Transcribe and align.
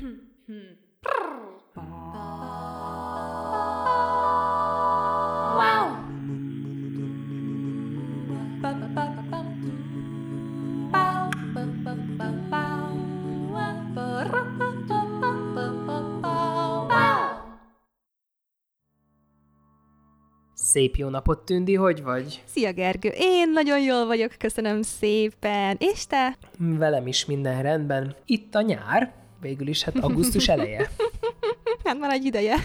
Szép 0.00 0.16
jó 20.96 21.08
napot, 21.08 21.44
Tündi, 21.44 21.74
hogy 21.74 22.02
vagy? 22.02 22.42
Szia, 22.46 22.72
Gergő! 22.72 23.10
Én 23.14 23.50
nagyon 23.50 23.80
jól 23.80 24.06
vagyok, 24.06 24.34
köszönöm 24.38 24.82
szépen. 24.82 25.76
És 25.78 26.06
te? 26.06 26.36
Velem 26.58 27.06
is 27.06 27.24
minden 27.24 27.62
rendben. 27.62 28.16
Itt 28.24 28.54
a 28.54 28.60
nyár, 28.60 29.19
végül 29.40 29.68
is 29.68 29.82
hát 29.82 29.98
augusztus 29.98 30.48
eleje. 30.48 30.90
hát 31.84 31.98
már 31.98 32.10
egy 32.10 32.24
ideje, 32.24 32.56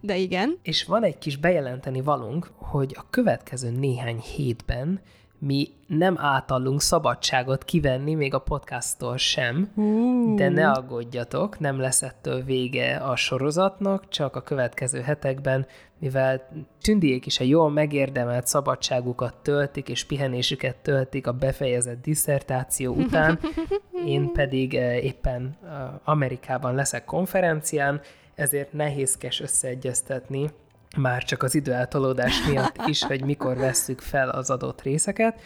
de 0.00 0.16
igen. 0.16 0.58
És 0.62 0.84
van 0.84 1.02
egy 1.02 1.18
kis 1.18 1.36
bejelenteni 1.36 2.00
valunk, 2.00 2.50
hogy 2.56 2.94
a 2.98 3.06
következő 3.10 3.70
néhány 3.70 4.18
hétben 4.18 5.00
mi 5.44 5.68
nem 5.86 6.18
átallunk 6.18 6.80
szabadságot 6.80 7.64
kivenni, 7.64 8.14
még 8.14 8.34
a 8.34 8.38
podcasttól 8.38 9.16
sem, 9.16 9.70
uh. 9.74 10.34
de 10.36 10.48
ne 10.48 10.70
aggódjatok, 10.70 11.58
nem 11.58 11.80
lesz 11.80 12.02
ettől 12.02 12.44
vége 12.44 12.96
a 12.96 13.16
sorozatnak, 13.16 14.08
csak 14.08 14.36
a 14.36 14.40
következő 14.40 15.00
hetekben, 15.00 15.66
mivel 15.98 16.48
tündiék 16.80 17.26
is 17.26 17.40
a 17.40 17.44
jól 17.44 17.70
megérdemelt 17.70 18.46
szabadságukat 18.46 19.34
töltik, 19.42 19.88
és 19.88 20.04
pihenésüket 20.04 20.76
töltik 20.76 21.26
a 21.26 21.32
befejezett 21.32 22.02
diszertáció 22.02 22.94
után, 22.94 23.38
én 24.06 24.32
pedig 24.32 24.74
eh, 24.74 25.04
éppen 25.04 25.56
eh, 25.64 25.70
Amerikában 26.04 26.74
leszek 26.74 27.04
konferencián, 27.04 28.00
ezért 28.34 28.72
nehézkes 28.72 29.40
összeegyeztetni 29.40 30.50
már 30.96 31.24
csak 31.24 31.42
az 31.42 31.54
időeltolódás 31.54 32.46
miatt 32.48 32.76
is, 32.86 33.02
hogy 33.02 33.24
mikor 33.24 33.56
vesszük 33.56 34.00
fel 34.00 34.28
az 34.28 34.50
adott 34.50 34.82
részeket, 34.82 35.40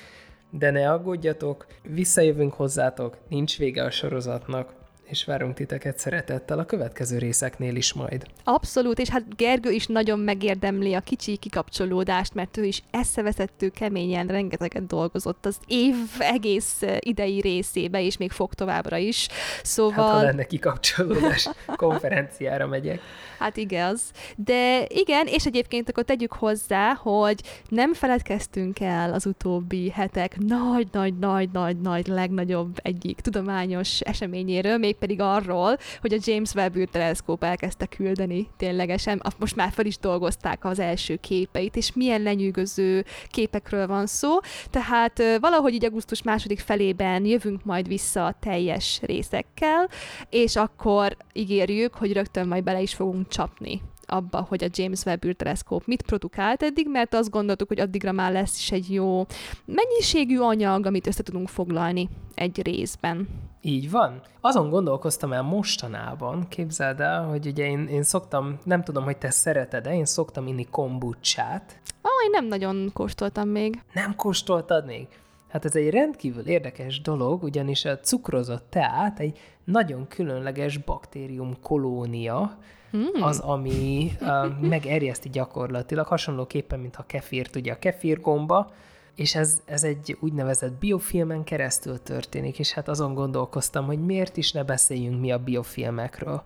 de 0.51 0.71
ne 0.71 0.91
aggódjatok, 0.91 1.67
visszajövünk 1.83 2.53
hozzátok, 2.53 3.17
nincs 3.29 3.59
vége 3.59 3.85
a 3.85 3.91
sorozatnak, 3.91 4.75
és 5.07 5.25
várunk 5.25 5.55
titeket 5.55 5.99
szeretettel 5.99 6.59
a 6.59 6.65
következő 6.65 7.19
részeknél 7.19 7.77
is 7.77 7.93
majd. 7.93 8.27
Abszolút, 8.45 8.99
és 8.99 9.09
hát 9.09 9.37
Gergő 9.37 9.71
is 9.71 9.87
nagyon 9.87 10.19
megérdemli 10.19 10.95
a 10.95 11.01
kicsi 11.01 11.37
kikapcsolódást, 11.37 12.35
mert 12.35 12.57
ő 12.57 12.65
is 12.65 12.83
eszeveszettő 12.91 13.69
keményen 13.69 14.27
rengeteget 14.27 14.87
dolgozott 14.87 15.47
az 15.47 15.57
év 15.67 15.95
egész 16.19 16.83
idei 16.99 17.41
részébe, 17.41 18.03
és 18.03 18.17
még 18.17 18.31
fog 18.31 18.55
továbbra 18.55 18.97
is. 18.97 19.29
Szóval... 19.63 20.05
Hát, 20.05 20.15
ha 20.15 20.23
lenne 20.23 20.45
kikapcsolódás, 20.45 21.49
konferenciára 21.77 22.67
megyek. 22.67 23.01
Hát 23.39 23.57
igaz. 23.57 24.01
De 24.37 24.85
igen, 24.89 25.27
és 25.27 25.47
egyébként 25.47 25.89
akkor 25.89 26.05
tegyük 26.05 26.33
hozzá, 26.33 26.95
hogy 26.95 27.41
nem 27.69 27.95
feledkeztünk 27.95 28.81
el 28.81 29.13
az 29.13 29.27
utóbbi 29.27 29.91
hetek 29.91 30.39
nagy-nagy-nagy-nagy-nagy 30.39 32.07
legnagyobb 32.07 32.79
egyik 32.83 33.21
tudományos 33.21 34.01
eseményéről, 34.01 34.79
mégpedig 34.99 35.21
arról, 35.21 35.77
hogy 36.01 36.13
a 36.13 36.19
James 36.21 36.55
Webb 36.55 36.77
űrteleszkóp 36.77 37.45
elkezdte 37.45 37.87
küldeni 37.87 38.49
ténylegesen, 38.57 39.23
most 39.39 39.57
már 39.57 39.73
fel 39.73 39.87
is 39.87 39.99
dolgozták 39.99 40.65
az 40.65 40.79
első 40.79 41.17
képeit, 41.17 41.77
és 41.77 41.93
milyen 41.95 42.23
lenyűgöző 42.23 43.05
képekről 43.29 43.87
van 43.87 44.07
szó, 44.07 44.39
tehát 44.71 45.23
valahogy 45.41 45.75
így 45.75 45.85
augusztus 45.85 46.23
második 46.23 46.59
felében 46.59 47.25
jövünk 47.25 47.65
majd 47.65 47.89
vissza 47.89 48.27
a 48.27 48.37
teljes 48.41 49.01
részekkel, 49.03 49.89
és 50.31 50.57
akkor 50.57 51.17
ígérjük, 51.33 51.95
hogy 51.95 52.13
rögtön 52.13 52.49
majd 52.49 52.65
bele 52.65 52.81
is 52.81 52.95
fogunk 52.95 53.29
csapni 53.29 53.83
abba, 54.07 54.47
hogy 54.49 54.65
a 54.65 54.69
James 54.71 55.05
Webb 55.05 55.25
űrteleszkóp 55.25 55.87
mit 55.87 56.03
produkált 56.03 56.63
eddig, 56.63 56.89
mert 56.91 57.15
azt 57.15 57.31
gondoltuk, 57.31 57.69
hogy 57.69 57.81
addigra 57.81 58.13
már 58.13 58.33
lesz 58.33 58.59
is 58.59 58.73
egy 58.73 58.93
jó 58.93 59.27
mennyiségű 59.65 60.39
anyag, 60.39 60.87
amit 60.87 61.07
össze 61.07 61.23
tudunk 61.23 61.49
foglalni 61.49 62.09
egy 62.35 62.63
részben. 62.63 63.29
Így 63.61 63.91
van. 63.91 64.21
Azon 64.41 64.71
gondolkoztam 64.71 65.33
el 65.33 65.43
mostanában, 65.43 66.49
képzeld 66.49 67.01
el, 67.01 67.25
hogy 67.25 67.47
ugye 67.47 67.67
én, 67.67 67.87
én 67.87 68.03
szoktam, 68.03 68.59
nem 68.65 68.83
tudom, 68.83 69.05
hogy 69.05 69.17
te 69.17 69.31
szereted-e, 69.31 69.95
én 69.95 70.05
szoktam 70.05 70.47
inni 70.47 70.67
kombucsát. 70.71 71.81
Ah, 72.01 72.25
én 72.25 72.31
nem 72.31 72.47
nagyon 72.47 72.91
kóstoltam 72.93 73.49
még. 73.49 73.83
Nem 73.93 74.15
kóstoltad 74.15 74.87
még? 74.87 75.07
Hát 75.49 75.65
ez 75.65 75.77
egy 75.77 75.91
rendkívül 75.91 76.47
érdekes 76.47 77.01
dolog, 77.01 77.43
ugyanis 77.43 77.85
a 77.85 78.01
cukrozott 78.01 78.67
teát 78.71 79.19
egy 79.21 79.39
nagyon 79.65 80.09
különleges 80.09 80.79
baktérium 80.79 81.61
kolónia, 81.63 82.59
hmm. 82.91 83.23
az, 83.23 83.39
ami 83.39 84.11
uh, 84.21 84.61
megerjeszti 84.61 85.29
gyakorlatilag, 85.29 86.07
hasonlóképpen, 86.07 86.81
mint 86.81 86.97
a 86.97 87.05
kefírt, 87.07 87.57
ugye 87.57 87.73
a 87.73 87.79
kefírgomba, 87.79 88.73
és 89.15 89.35
ez, 89.35 89.63
ez 89.65 89.85
egy 89.85 90.17
úgynevezett 90.21 90.73
biofilmen 90.73 91.45
keresztül 91.45 92.03
történik, 92.03 92.59
és 92.59 92.73
hát 92.73 92.89
azon 92.89 93.15
gondolkoztam, 93.15 93.87
hogy 93.87 94.05
miért 94.05 94.37
is 94.37 94.53
ne 94.53 94.65
beszéljünk 94.65 95.21
mi 95.21 95.33
a 95.33 95.39
biofilmekről 95.39 96.43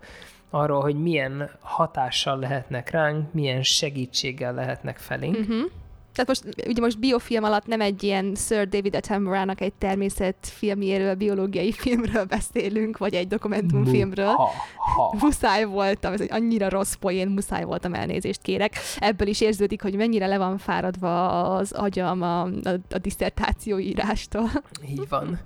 arról, 0.49 0.81
hogy 0.81 1.01
milyen 1.01 1.49
hatással 1.59 2.39
lehetnek 2.39 2.89
ránk, 2.89 3.33
milyen 3.33 3.63
segítséggel 3.63 4.53
lehetnek 4.53 4.97
felénk. 4.97 5.37
Uh-huh. 5.37 5.71
Tehát 6.13 6.27
most, 6.27 6.43
ugye 6.67 6.81
most 6.81 6.99
biofilm 6.99 7.43
alatt 7.43 7.65
nem 7.65 7.81
egy 7.81 8.03
ilyen 8.03 8.35
Sir 8.35 8.67
David 8.69 8.95
Attenborough-nak 8.95 9.61
egy 9.61 9.73
természetfilmjéről, 9.73 11.15
biológiai 11.15 11.71
filmről 11.71 12.23
beszélünk, 12.23 12.97
vagy 12.97 13.13
egy 13.13 13.27
dokumentumfilmről. 13.27 14.25
Ha, 14.25 14.49
ha. 14.95 15.15
Muszáj 15.19 15.63
voltam, 15.63 16.13
ez 16.13 16.21
egy 16.21 16.31
annyira 16.31 16.69
rossz 16.69 16.93
poén, 16.93 17.27
muszáj 17.27 17.63
voltam, 17.63 17.93
elnézést 17.93 18.41
kérek. 18.41 18.75
Ebből 18.99 19.27
is 19.27 19.41
érződik, 19.41 19.81
hogy 19.81 19.95
mennyire 19.95 20.27
le 20.27 20.37
van 20.37 20.57
fáradva 20.57 21.41
az 21.55 21.71
agyam 21.71 22.21
a, 22.21 22.41
a, 22.41 22.79
a 22.89 22.97
diszertációírástól. 22.97 24.49
Így 24.89 25.09
van. 25.09 25.39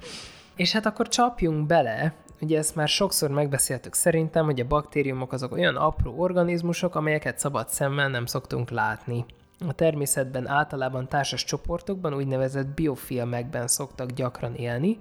És 0.56 0.72
hát 0.72 0.86
akkor 0.86 1.08
csapjunk 1.08 1.66
bele, 1.66 2.14
ugye 2.42 2.58
ezt 2.58 2.76
már 2.76 2.88
sokszor 2.88 3.30
megbeszéltük 3.30 3.94
szerintem, 3.94 4.46
hogy 4.46 4.59
a 4.59 4.68
baktériumok 4.68 5.34
azok 5.34 5.52
olyan 5.52 5.76
apró 5.76 6.14
organizmusok, 6.18 6.96
amelyeket 6.96 7.40
szabad 7.40 7.70
szemmel 7.70 8.09
nem 8.09 8.26
szoktunk 8.26 8.70
látni. 8.70 9.26
A 9.60 9.74
természetben 9.74 10.48
általában 10.48 11.08
társas 11.08 11.44
csoportokban, 11.44 12.14
úgynevezett 12.14 12.68
biofilmekben 12.68 13.68
szoktak 13.68 14.12
gyakran 14.12 14.56
élni, 14.56 15.00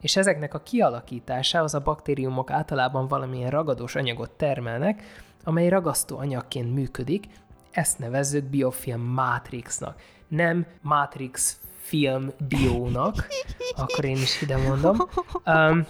és 0.00 0.16
ezeknek 0.16 0.54
a 0.54 0.62
kialakításához 0.62 1.74
a 1.74 1.80
baktériumok 1.80 2.50
általában 2.50 3.08
valamilyen 3.08 3.50
ragadós 3.50 3.94
anyagot 3.94 4.30
termelnek, 4.30 5.02
amely 5.44 5.68
ragasztó 5.68 6.18
anyagként 6.18 6.74
működik, 6.74 7.26
ezt 7.70 7.98
nevezzük 7.98 8.44
biofilm 8.44 9.00
mátrixnak. 9.00 10.00
Nem 10.28 10.66
matrix 10.80 11.60
film 11.80 12.30
biónak, 12.48 13.26
akkor 13.76 14.04
én 14.04 14.16
is 14.16 14.42
ide 14.42 14.56
mondom. 14.56 14.96
Um, 15.46 15.86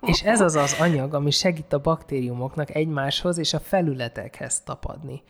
és 0.00 0.22
ez 0.22 0.40
az 0.40 0.54
az 0.54 0.76
anyag, 0.80 1.14
ami 1.14 1.30
segít 1.30 1.72
a 1.72 1.80
baktériumoknak 1.80 2.74
egymáshoz 2.74 3.38
és 3.38 3.54
a 3.54 3.60
felületekhez 3.60 4.60
tapadni. 4.60 5.22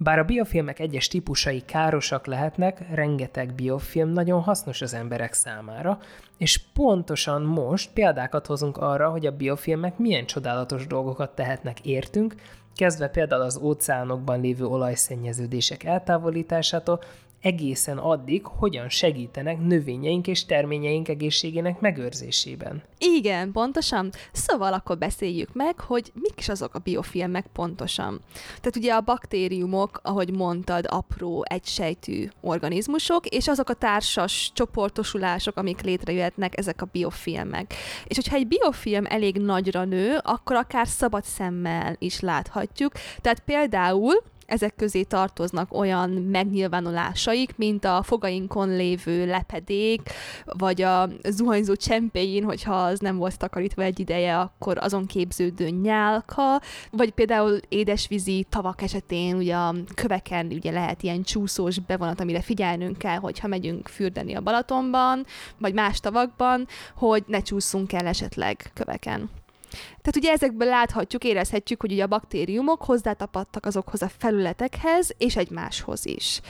Bár 0.00 0.18
a 0.18 0.24
biofilmek 0.24 0.78
egyes 0.78 1.08
típusai 1.08 1.60
károsak 1.60 2.26
lehetnek, 2.26 2.94
rengeteg 2.94 3.54
biofilm 3.54 4.08
nagyon 4.08 4.40
hasznos 4.40 4.82
az 4.82 4.94
emberek 4.94 5.32
számára, 5.32 5.98
és 6.36 6.60
pontosan 6.72 7.42
most 7.42 7.90
példákat 7.92 8.46
hozunk 8.46 8.76
arra, 8.76 9.10
hogy 9.10 9.26
a 9.26 9.36
biofilmek 9.36 9.98
milyen 9.98 10.26
csodálatos 10.26 10.86
dolgokat 10.86 11.34
tehetnek 11.34 11.80
értünk, 11.80 12.34
kezdve 12.74 13.08
például 13.08 13.42
az 13.42 13.56
óceánokban 13.56 14.40
lévő 14.40 14.64
olajszennyeződések 14.64 15.84
eltávolításától, 15.84 17.00
egészen 17.40 17.98
addig, 17.98 18.46
hogyan 18.46 18.88
segítenek 18.88 19.60
növényeink 19.60 20.26
és 20.26 20.44
terményeink 20.44 21.08
egészségének 21.08 21.80
megőrzésében. 21.80 22.82
Igen, 22.98 23.52
pontosan. 23.52 24.10
Szóval 24.32 24.72
akkor 24.72 24.98
beszéljük 24.98 25.52
meg, 25.52 25.80
hogy 25.80 26.12
mik 26.14 26.34
is 26.36 26.48
azok 26.48 26.74
a 26.74 26.78
biofilmek 26.78 27.46
pontosan. 27.52 28.20
Tehát 28.46 28.76
ugye 28.76 28.92
a 28.92 29.00
baktériumok, 29.00 30.00
ahogy 30.02 30.30
mondtad, 30.30 30.84
apró, 30.88 31.44
egysejtű 31.48 32.28
organizmusok, 32.40 33.26
és 33.26 33.48
azok 33.48 33.68
a 33.68 33.74
társas 33.74 34.50
csoportosulások, 34.54 35.56
amik 35.56 35.80
létrejöhetnek, 35.80 36.58
ezek 36.58 36.82
a 36.82 36.88
biofilmek. 36.92 37.74
És 38.04 38.16
hogyha 38.16 38.36
egy 38.36 38.46
biofilm 38.46 39.04
elég 39.08 39.36
nagyra 39.36 39.84
nő, 39.84 40.18
akkor 40.22 40.56
akár 40.56 40.86
szabad 40.88 41.24
szemmel 41.24 41.96
is 41.98 42.20
láthatjuk. 42.20 42.92
Tehát 43.20 43.40
például 43.40 44.22
ezek 44.48 44.74
közé 44.76 45.02
tartoznak 45.02 45.74
olyan 45.74 46.10
megnyilvánulásaik, 46.10 47.56
mint 47.56 47.84
a 47.84 48.02
fogainkon 48.02 48.68
lévő 48.68 49.26
lepedék, 49.26 50.10
vagy 50.44 50.82
a 50.82 51.08
zuhanyzó 51.28 51.74
csempéin, 51.74 52.44
hogyha 52.44 52.74
az 52.74 52.98
nem 52.98 53.16
volt 53.16 53.38
takarítva 53.38 53.82
egy 53.82 54.00
ideje, 54.00 54.38
akkor 54.38 54.78
azon 54.78 55.06
képződő 55.06 55.68
nyálka, 55.68 56.60
vagy 56.90 57.10
például 57.10 57.58
édesvízi 57.68 58.46
tavak 58.48 58.82
esetén, 58.82 59.36
ugye 59.36 59.54
a 59.54 59.74
köveken 59.94 60.46
ugye 60.46 60.70
lehet 60.70 61.02
ilyen 61.02 61.22
csúszós 61.22 61.78
bevonat, 61.78 62.20
amire 62.20 62.40
figyelnünk 62.40 62.98
kell, 62.98 63.16
hogyha 63.16 63.48
megyünk 63.48 63.88
fürdeni 63.88 64.34
a 64.34 64.40
Balatonban, 64.40 65.26
vagy 65.58 65.74
más 65.74 66.00
tavakban, 66.00 66.66
hogy 66.94 67.24
ne 67.26 67.40
csúszunk 67.40 67.92
el 67.92 68.06
esetleg 68.06 68.70
köveken. 68.74 69.30
Tehát 69.70 70.16
ugye 70.16 70.32
ezekből 70.32 70.68
láthatjuk, 70.68 71.24
érezhetjük, 71.24 71.80
hogy 71.80 71.92
ugye 71.92 72.02
a 72.02 72.06
baktériumok 72.06 72.82
hozzátapadtak 72.82 73.66
azokhoz 73.66 74.02
a 74.02 74.10
felületekhez, 74.18 75.14
és 75.18 75.36
egymáshoz 75.36 76.06
is. 76.06 76.40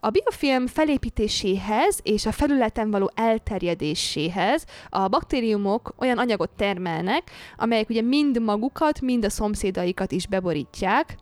A 0.00 0.10
biofilm 0.10 0.66
felépítéséhez 0.66 1.98
és 2.02 2.26
a 2.26 2.32
felületen 2.32 2.90
való 2.90 3.10
elterjedéséhez 3.14 4.64
a 4.88 5.08
baktériumok 5.08 5.94
olyan 5.98 6.18
anyagot 6.18 6.50
termelnek, 6.50 7.30
amelyek 7.56 7.88
ugye 7.88 8.02
mind 8.02 8.42
magukat, 8.42 9.00
mind 9.00 9.24
a 9.24 9.30
szomszédaikat 9.30 10.12
is 10.12 10.26
beborítják, 10.26 11.16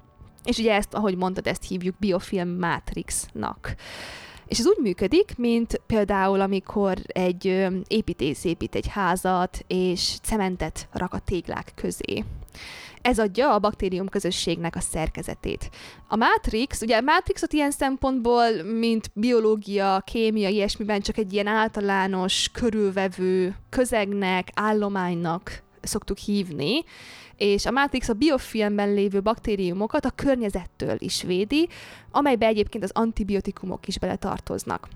és 0.44 0.58
ugye 0.58 0.74
ezt, 0.74 0.94
ahogy 0.94 1.16
mondtad, 1.16 1.46
ezt 1.46 1.68
hívjuk 1.68 1.98
biofilm 1.98 2.48
mátrixnak. 2.48 3.74
És 4.48 4.58
ez 4.58 4.66
úgy 4.66 4.78
működik, 4.82 5.32
mint 5.36 5.80
például, 5.86 6.40
amikor 6.40 6.96
egy 7.06 7.66
építész 7.86 8.44
épít 8.44 8.74
egy 8.74 8.86
házat, 8.88 9.64
és 9.66 10.16
cementet 10.22 10.88
rak 10.92 11.14
a 11.14 11.18
téglák 11.18 11.72
közé. 11.74 12.24
Ez 13.02 13.18
adja 13.18 13.54
a 13.54 13.58
baktérium 13.58 14.08
közösségnek 14.08 14.76
a 14.76 14.80
szerkezetét. 14.80 15.70
A 16.08 16.16
Matrix, 16.16 16.80
ugye 16.80 16.96
a 16.96 17.00
Matrixot 17.00 17.52
ilyen 17.52 17.70
szempontból, 17.70 18.62
mint 18.62 19.10
biológia, 19.14 20.02
kémia, 20.06 20.48
ilyesmiben 20.48 21.00
csak 21.00 21.18
egy 21.18 21.32
ilyen 21.32 21.46
általános, 21.46 22.50
körülvevő 22.52 23.56
közegnek, 23.70 24.48
állománynak 24.54 25.62
szoktuk 25.82 26.18
hívni, 26.18 26.84
és 27.36 27.66
a 27.66 27.70
Matrix 27.70 28.08
a 28.08 28.12
biofilmben 28.12 28.94
lévő 28.94 29.20
baktériumokat 29.20 30.04
a 30.04 30.10
környezettől 30.10 30.96
is 30.98 31.22
védi, 31.22 31.68
amelybe 32.10 32.46
egyébként 32.46 32.84
az 32.84 32.90
antibiotikumok 32.94 33.88
is 33.88 33.98
beletartoznak. 33.98 34.88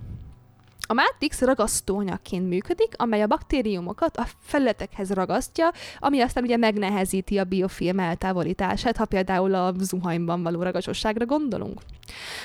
A 0.89 0.95
Matrix 0.95 1.41
ragasztóanyagként 1.41 2.49
működik, 2.49 2.95
amely 2.97 3.23
a 3.23 3.27
baktériumokat 3.27 4.17
a 4.17 4.27
felületekhez 4.41 5.11
ragasztja, 5.11 5.73
ami 5.99 6.21
aztán 6.21 6.45
ugye 6.45 6.57
megnehezíti 6.57 7.39
a 7.39 7.45
biofilm 7.45 7.99
eltávolítását, 7.99 8.97
ha 8.97 9.05
például 9.05 9.55
a 9.55 9.75
zuhanyban 9.79 10.43
való 10.43 10.63
ragazsosságra 10.63 11.27
gondolunk. 11.27 11.81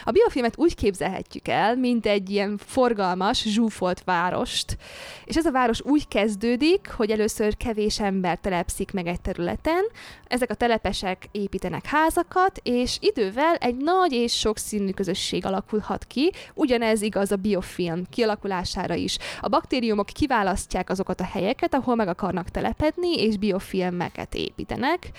A 0.03 0.11
biofilmet 0.11 0.57
úgy 0.57 0.75
képzelhetjük 0.75 1.47
el, 1.47 1.75
mint 1.75 2.05
egy 2.05 2.29
ilyen 2.29 2.57
forgalmas, 2.57 3.43
zsúfolt 3.43 4.03
várost, 4.03 4.77
és 5.25 5.35
ez 5.35 5.45
a 5.45 5.51
város 5.51 5.81
úgy 5.81 6.07
kezdődik, 6.07 6.89
hogy 6.89 7.11
először 7.11 7.57
kevés 7.57 7.99
ember 7.99 8.37
telepszik 8.37 8.91
meg 8.91 9.07
egy 9.07 9.21
területen, 9.21 9.83
ezek 10.27 10.49
a 10.49 10.55
telepesek 10.55 11.29
építenek 11.31 11.85
házakat, 11.85 12.59
és 12.63 12.97
idővel 12.99 13.55
egy 13.55 13.75
nagy 13.75 14.11
és 14.11 14.37
sokszínű 14.37 14.91
közösség 14.91 15.45
alakulhat 15.45 16.05
ki, 16.05 16.31
ugyanez 16.53 17.01
igaz 17.01 17.31
a 17.31 17.35
biofilm 17.35 18.03
kialakulására 18.27 18.93
is. 18.93 19.17
A 19.41 19.47
baktériumok 19.47 20.05
kiválasztják 20.05 20.89
azokat 20.89 21.19
a 21.19 21.23
helyeket, 21.23 21.73
ahol 21.73 21.95
meg 21.95 22.07
akarnak 22.07 22.49
telepedni, 22.49 23.21
és 23.21 23.37
biofilmeket 23.37 24.35
építenek. 24.35 25.11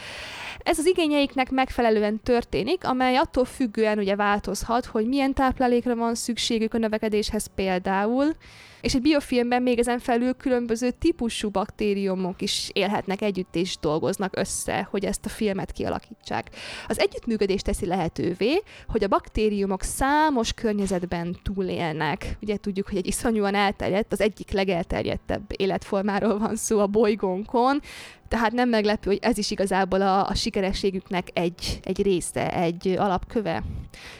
Ez 0.59 0.79
az 0.79 0.87
igényeiknek 0.87 1.51
megfelelően 1.51 2.21
történik, 2.23 2.85
amely 2.85 3.17
attól 3.17 3.45
függően 3.45 3.99
ugye 3.99 4.17
változhat, 4.17 4.85
hogy 4.85 5.07
milyen 5.07 5.35
táplálékra 5.35 5.95
van 5.95 6.15
szükségük 6.15 6.75
a 6.75 6.79
növekedéshez 6.79 7.51
például, 7.55 8.35
és 8.81 8.95
egy 8.95 9.03
biofilmben 9.03 9.63
még 9.63 9.79
ezen 9.79 9.99
felül 9.99 10.35
különböző 10.35 10.91
típusú 10.91 11.51
baktériumok 11.51 12.43
is 12.43 12.71
élhetnek 12.73 13.23
együtt 13.23 13.55
és 13.55 13.77
dolgoznak 13.81 14.37
össze, 14.37 14.89
hogy 14.91 15.05
ezt 15.05 15.25
a 15.25 15.29
filmet 15.29 15.73
kialakítsák. 15.73 16.51
Az 16.89 16.99
együttműködés 16.99 17.63
teszi 17.63 17.87
lehetővé, 17.87 18.63
hogy 18.89 19.05
a 19.05 19.09
baktériumok 19.09 19.83
számos 19.83 20.53
környezetben 20.53 21.37
túlélnek. 21.43 22.37
Ugye 22.43 22.57
tudjuk, 22.57 22.89
hogy 22.89 22.97
egy 22.97 23.07
iszonyúan 23.07 23.55
elterjedt, 23.55 24.13
az 24.13 24.21
egyik 24.21 24.51
legelterjedtebb 24.51 25.43
életformáról 25.57 26.39
van 26.39 26.57
szó 26.57 26.79
a 26.79 26.87
bolygónkon, 26.87 27.81
tehát 28.29 28.53
nem 28.53 28.69
meglepő, 28.69 29.11
hogy 29.11 29.19
ez 29.23 29.39
is 29.39 29.51
igazából 29.51 30.03
a, 30.03 30.29
a 30.29 30.35
sikerességüknek 30.35 31.29
egy, 31.33 31.81
egy 31.85 32.03
része, 32.03 32.55
egy 32.55 32.89
alapköve. 32.99 33.63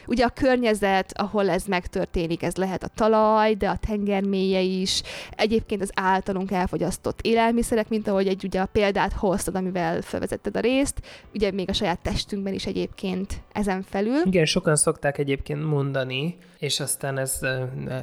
Ugye 0.07 0.25
a 0.25 0.29
környezet, 0.29 1.13
ahol 1.17 1.49
ez 1.49 1.65
megtörténik, 1.65 2.43
ez 2.43 2.55
lehet 2.55 2.83
a 2.83 2.89
talaj, 2.95 3.53
de 3.53 3.69
a 3.69 3.77
tenger 3.87 4.23
mélye 4.23 4.61
is, 4.61 5.01
egyébként 5.29 5.81
az 5.81 5.91
általunk 5.93 6.51
elfogyasztott 6.51 7.21
élelmiszerek, 7.21 7.89
mint 7.89 8.07
ahogy 8.07 8.27
egy 8.27 8.43
ugye 8.43 8.61
a 8.61 8.65
példát 8.65 9.13
hoztad, 9.13 9.55
amivel 9.55 10.01
felvezetted 10.01 10.57
a 10.57 10.59
részt, 10.59 11.01
ugye 11.33 11.51
még 11.51 11.69
a 11.69 11.73
saját 11.73 11.99
testünkben 11.99 12.53
is 12.53 12.65
egyébként 12.65 13.41
ezen 13.51 13.81
felül. 13.81 14.21
Igen, 14.25 14.45
sokan 14.45 14.75
szokták 14.75 15.17
egyébként 15.17 15.65
mondani, 15.65 16.37
és 16.59 16.79
aztán 16.79 17.17
ez 17.17 17.39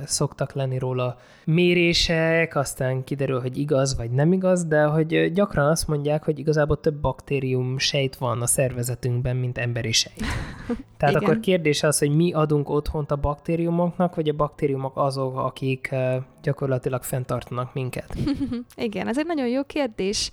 szoktak 0.05 0.53
lenni 0.53 0.79
róla 0.79 1.19
mérések, 1.45 2.57
aztán 2.57 3.05
kiderül, 3.05 3.41
hogy 3.41 3.59
igaz 3.59 3.97
vagy 3.97 4.11
nem 4.11 4.33
igaz, 4.33 4.65
de 4.65 4.83
hogy 4.83 5.33
gyakran 5.33 5.71
azt 5.71 5.87
mondják, 5.87 5.96
hogy 6.25 6.39
igazából 6.39 6.81
több 6.81 6.95
baktérium 6.95 7.79
sejt 7.79 8.17
van 8.17 8.43
a 8.43 8.47
szervezetünkben, 8.47 9.37
mint 9.37 9.59
emberi 9.59 9.93
sejt. 9.93 10.25
Tehát 10.99 11.15
Igen. 11.15 11.29
akkor 11.29 11.41
kérdés 11.41 11.83
az, 11.83 11.99
hogy 11.99 12.17
mi 12.17 12.33
adunk 12.33 12.69
otthont 12.69 13.11
a 13.11 13.17
baktériumoknak, 13.17 14.15
vagy 14.15 14.29
a 14.29 14.33
baktériumok 14.33 14.97
azok, 14.97 15.39
akik 15.39 15.95
gyakorlatilag 16.43 17.03
fenntartanak 17.03 17.75
minket? 17.75 18.15
Igen, 18.77 19.09
ez 19.09 19.19
egy 19.19 19.27
nagyon 19.27 19.49
jó 19.49 19.63
kérdés. 19.63 20.31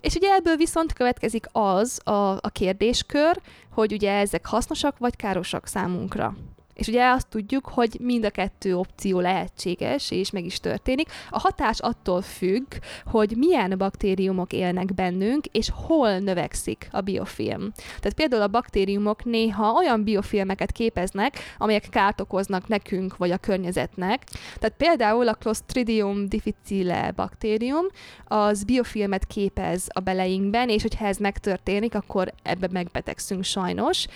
És 0.00 0.14
ugye 0.14 0.34
ebből 0.34 0.56
viszont 0.56 0.92
következik 0.92 1.46
az 1.52 2.00
a, 2.04 2.32
a 2.32 2.50
kérdéskör, 2.52 3.40
hogy 3.70 3.92
ugye 3.92 4.12
ezek 4.12 4.46
hasznosak 4.46 4.98
vagy 4.98 5.16
károsak 5.16 5.66
számunkra. 5.66 6.34
És 6.80 6.88
ugye 6.88 7.10
azt 7.10 7.28
tudjuk, 7.28 7.68
hogy 7.68 7.96
mind 8.00 8.24
a 8.24 8.30
kettő 8.30 8.76
opció 8.76 9.20
lehetséges, 9.20 10.10
és 10.10 10.30
meg 10.30 10.44
is 10.44 10.60
történik. 10.60 11.08
A 11.30 11.38
hatás 11.38 11.80
attól 11.80 12.22
függ, 12.22 12.66
hogy 13.04 13.34
milyen 13.36 13.74
baktériumok 13.78 14.52
élnek 14.52 14.94
bennünk, 14.94 15.46
és 15.46 15.70
hol 15.74 16.18
növekszik 16.18 16.88
a 16.92 17.00
biofilm. 17.00 17.72
Tehát 17.76 18.14
például 18.14 18.42
a 18.42 18.48
baktériumok 18.48 19.24
néha 19.24 19.72
olyan 19.72 20.04
biofilmeket 20.04 20.72
képeznek, 20.72 21.38
amelyek 21.58 21.88
kárt 21.90 22.20
okoznak 22.20 22.68
nekünk, 22.68 23.16
vagy 23.16 23.30
a 23.30 23.36
környezetnek. 23.36 24.24
Tehát 24.58 24.76
például 24.76 25.28
a 25.28 25.34
Clostridium 25.34 26.28
difficile 26.28 27.12
baktérium, 27.16 27.86
az 28.24 28.64
biofilmet 28.64 29.26
képez 29.26 29.86
a 29.88 30.00
beleinkben, 30.00 30.68
és 30.68 30.82
hogyha 30.82 31.06
ez 31.06 31.16
megtörténik, 31.16 31.94
akkor 31.94 32.32
ebbe 32.42 32.68
megbetegszünk 32.72 33.44
sajnos. 33.44 34.06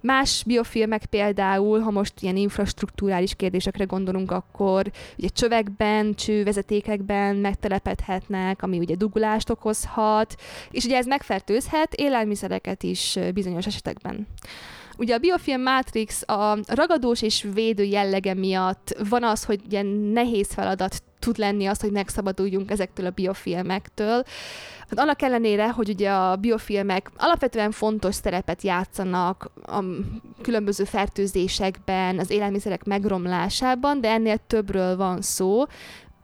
Más 0.00 0.42
biofilmek 0.46 1.06
például, 1.06 1.80
ha 1.80 1.90
most 1.90 2.12
most 2.14 2.22
ilyen 2.22 2.36
infrastruktúrális 2.36 3.34
kérdésekre 3.34 3.84
gondolunk, 3.84 4.30
akkor 4.30 4.90
ugye 5.18 5.28
csövekben, 5.28 6.14
csővezetékekben 6.14 7.36
megtelepedhetnek, 7.36 8.62
ami 8.62 8.78
ugye 8.78 8.94
dugulást 8.94 9.50
okozhat, 9.50 10.34
és 10.70 10.84
ugye 10.84 10.96
ez 10.96 11.06
megfertőzhet 11.06 11.94
élelmiszereket 11.94 12.82
is 12.82 13.18
bizonyos 13.34 13.66
esetekben. 13.66 14.26
Ugye 14.98 15.14
a 15.14 15.18
biofilm 15.18 15.62
Matrix 15.62 16.22
a 16.28 16.58
ragadós 16.66 17.22
és 17.22 17.46
védő 17.54 17.82
jellege 17.82 18.34
miatt 18.34 18.96
van 19.08 19.24
az, 19.24 19.44
hogy 19.44 19.60
ilyen 19.70 19.86
nehéz 19.86 20.52
feladat 20.52 21.02
tud 21.24 21.38
lenni 21.38 21.66
az, 21.66 21.80
hogy 21.80 21.90
megszabaduljunk 21.90 22.70
ezektől 22.70 23.06
a 23.06 23.10
biofilmektől. 23.10 24.22
Hát 24.88 24.98
annak 24.98 25.22
ellenére, 25.22 25.70
hogy 25.70 25.88
ugye 25.88 26.10
a 26.10 26.36
biofilmek 26.36 27.10
alapvetően 27.16 27.70
fontos 27.70 28.14
szerepet 28.14 28.62
játszanak 28.62 29.50
a 29.66 29.84
különböző 30.42 30.84
fertőzésekben, 30.84 32.18
az 32.18 32.30
élelmiszerek 32.30 32.84
megromlásában, 32.84 34.00
de 34.00 34.10
ennél 34.10 34.38
többről 34.46 34.96
van 34.96 35.22
szó, 35.22 35.64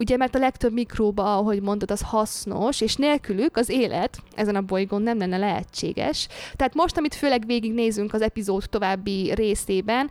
Ugye, 0.00 0.16
mert 0.16 0.35
a 0.35 0.38
legtöbb 0.38 0.73
mikróba, 0.73 1.37
ahogy 1.37 1.62
mondod, 1.62 1.90
az 1.90 2.00
hasznos, 2.00 2.80
és 2.80 2.97
nélkülük 2.97 3.57
az 3.57 3.69
élet 3.69 4.19
ezen 4.35 4.57
a 4.57 4.61
bolygón 4.61 5.02
nem 5.02 5.19
lenne 5.19 5.37
lehetséges. 5.37 6.28
Tehát 6.57 6.75
most, 6.75 6.97
amit 6.97 7.14
főleg 7.14 7.47
végignézünk 7.47 8.14
az 8.14 8.23
epizód 8.23 8.64
további 8.71 9.33
részében, 9.35 10.11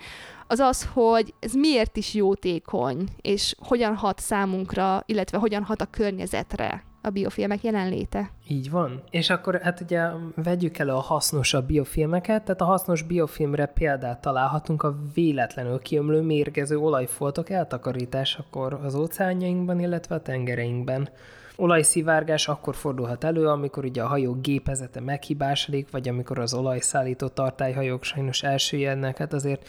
az 0.52 0.60
az, 0.60 0.90
hogy 0.94 1.34
ez 1.40 1.54
miért 1.54 1.98
is 1.98 2.14
jótékony, 2.14 3.08
és 3.22 3.56
hogyan 3.58 3.96
hat 3.96 4.20
számunkra, 4.20 5.04
illetve 5.06 5.38
hogyan 5.38 5.64
hat 5.64 5.82
a 5.82 5.88
környezetre 5.92 6.84
a 7.02 7.10
biofilmek 7.10 7.64
jelenléte. 7.64 8.32
Így 8.48 8.70
van. 8.70 9.04
És 9.10 9.30
akkor 9.30 9.60
hát 9.62 9.82
ugye 9.82 10.08
vegyük 10.36 10.78
elő 10.78 10.92
a 10.92 11.00
hasznosabb 11.00 11.66
biofilmeket, 11.66 12.44
tehát 12.44 12.62
a 12.62 12.66
hasznos 12.66 13.02
biofilmre 13.02 13.66
példát 13.66 14.22
találhatunk 14.22 14.84
a 14.84 14.96
véletlenül 15.14 15.80
kiömlő 15.80 16.22
mérgező 16.22 16.78
olajfoltok 16.78 17.50
eltakarításakor 17.50 18.80
az 18.84 18.96
óceánjainkban, 18.96 19.80
illetve 19.80 20.16
a 20.16 20.22
tengereinkben. 20.22 21.10
Olajszivárgás 21.56 22.48
akkor 22.48 22.76
fordulhat 22.76 23.24
elő, 23.24 23.48
amikor 23.48 23.86
ugye 23.86 24.04
a 24.04 24.08
hajó 24.08 24.34
gépezete 24.34 25.00
meghibásodik, 25.00 25.92
vagy 25.92 26.10
amikor 26.10 26.40
az 26.40 26.54
olajszállító 26.54 27.28
tartályhajók 27.28 28.04
sajnos 28.04 28.44
elsüllyednek, 28.44 29.18
hát 29.18 29.34
azért 29.34 29.68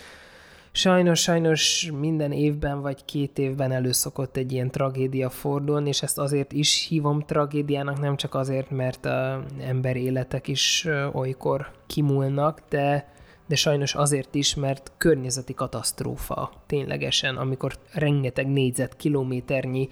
Sajnos, 0.73 1.21
sajnos 1.21 1.91
minden 1.99 2.33
évben 2.33 2.81
vagy 2.81 3.05
két 3.05 3.39
évben 3.39 3.73
elő 3.73 3.93
szokott 3.93 4.37
egy 4.37 4.53
ilyen 4.53 4.71
tragédia 4.71 5.31
fordulni, 5.31 5.89
és 5.89 6.03
ezt 6.03 6.19
azért 6.19 6.53
is 6.53 6.87
hívom 6.89 7.21
tragédiának, 7.21 8.01
nem 8.01 8.17
csak 8.17 8.35
azért, 8.35 8.71
mert 8.71 9.05
a 9.07 9.45
ember 9.61 9.97
életek 9.97 10.49
is 10.49 10.87
olykor 11.13 11.71
kimúlnak, 11.87 12.61
de, 12.69 13.13
de 13.47 13.57
sajnos 13.57 13.95
azért 13.95 14.35
is, 14.35 14.55
mert 14.55 14.93
környezeti 14.97 15.55
katasztrófa 15.55 16.53
ténylegesen, 16.67 17.37
amikor 17.37 17.73
rengeteg 17.93 18.47
négyzetkilométernyi 18.47 19.89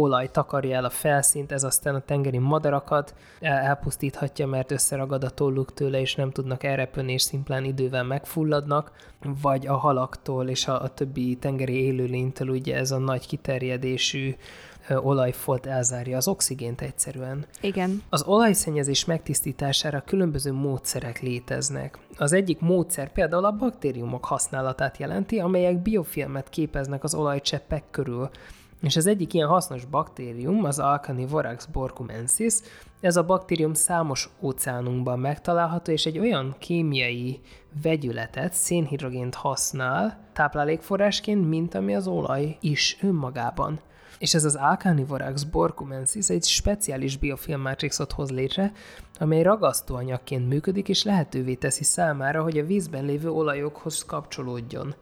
olaj 0.00 0.30
takarja 0.30 0.76
el 0.76 0.84
a 0.84 0.90
felszínt, 0.90 1.52
ez 1.52 1.64
aztán 1.64 1.94
a 1.94 2.00
tengeri 2.00 2.38
madarakat 2.38 3.14
elpusztíthatja, 3.40 4.46
mert 4.46 4.70
összeragad 4.70 5.24
a 5.24 5.30
tolluk 5.30 5.74
tőle, 5.74 6.00
és 6.00 6.14
nem 6.14 6.30
tudnak 6.30 6.64
elrepülni, 6.64 7.12
és 7.12 7.22
szimplán 7.22 7.64
idővel 7.64 8.04
megfulladnak, 8.04 8.92
vagy 9.42 9.66
a 9.66 9.76
halaktól 9.76 10.48
és 10.48 10.66
a, 10.66 10.82
a 10.82 10.88
többi 10.88 11.36
tengeri 11.36 11.82
élőlénytől 11.84 12.48
ugye 12.48 12.76
ez 12.76 12.90
a 12.90 12.98
nagy 12.98 13.26
kiterjedésű 13.26 14.34
olajfolt 14.96 15.66
elzárja 15.66 16.16
az 16.16 16.28
oxigént 16.28 16.80
egyszerűen. 16.80 17.46
Igen. 17.60 18.02
Az 18.08 18.22
olajszennyezés 18.22 19.04
megtisztítására 19.04 20.02
különböző 20.06 20.52
módszerek 20.52 21.20
léteznek. 21.20 21.98
Az 22.16 22.32
egyik 22.32 22.60
módszer 22.60 23.12
például 23.12 23.44
a 23.44 23.52
baktériumok 23.52 24.24
használatát 24.24 24.96
jelenti, 24.96 25.38
amelyek 25.38 25.78
biofilmet 25.78 26.48
képeznek 26.48 27.04
az 27.04 27.14
olajcseppek 27.14 27.84
körül. 27.90 28.30
És 28.80 28.96
az 28.96 29.06
egyik 29.06 29.34
ilyen 29.34 29.48
hasznos 29.48 29.84
baktérium 29.84 30.64
az 30.64 30.78
Alcanivorax 30.78 31.66
borcumensis. 31.66 32.54
Ez 33.00 33.16
a 33.16 33.24
baktérium 33.24 33.74
számos 33.74 34.28
óceánunkban 34.40 35.18
megtalálható, 35.18 35.92
és 35.92 36.06
egy 36.06 36.18
olyan 36.18 36.54
kémiai 36.58 37.40
vegyületet, 37.82 38.52
szénhidrogént 38.52 39.34
használ 39.34 40.18
táplálékforrásként, 40.32 41.48
mint 41.48 41.74
ami 41.74 41.94
az 41.94 42.06
olaj 42.06 42.56
is 42.60 42.98
önmagában. 43.02 43.80
És 44.18 44.34
ez 44.34 44.44
az 44.44 44.54
Alcanivorax 44.54 45.42
borcumensis 45.42 46.28
egy 46.28 46.44
speciális 46.44 47.16
biofilmmátrixot 47.16 48.12
hoz 48.12 48.30
létre, 48.30 48.72
amely 49.18 49.42
ragasztóanyagként 49.42 50.48
működik, 50.48 50.88
és 50.88 51.04
lehetővé 51.04 51.54
teszi 51.54 51.84
számára, 51.84 52.42
hogy 52.42 52.58
a 52.58 52.66
vízben 52.66 53.04
lévő 53.04 53.30
olajokhoz 53.30 54.04
kapcsolódjon. 54.04 54.94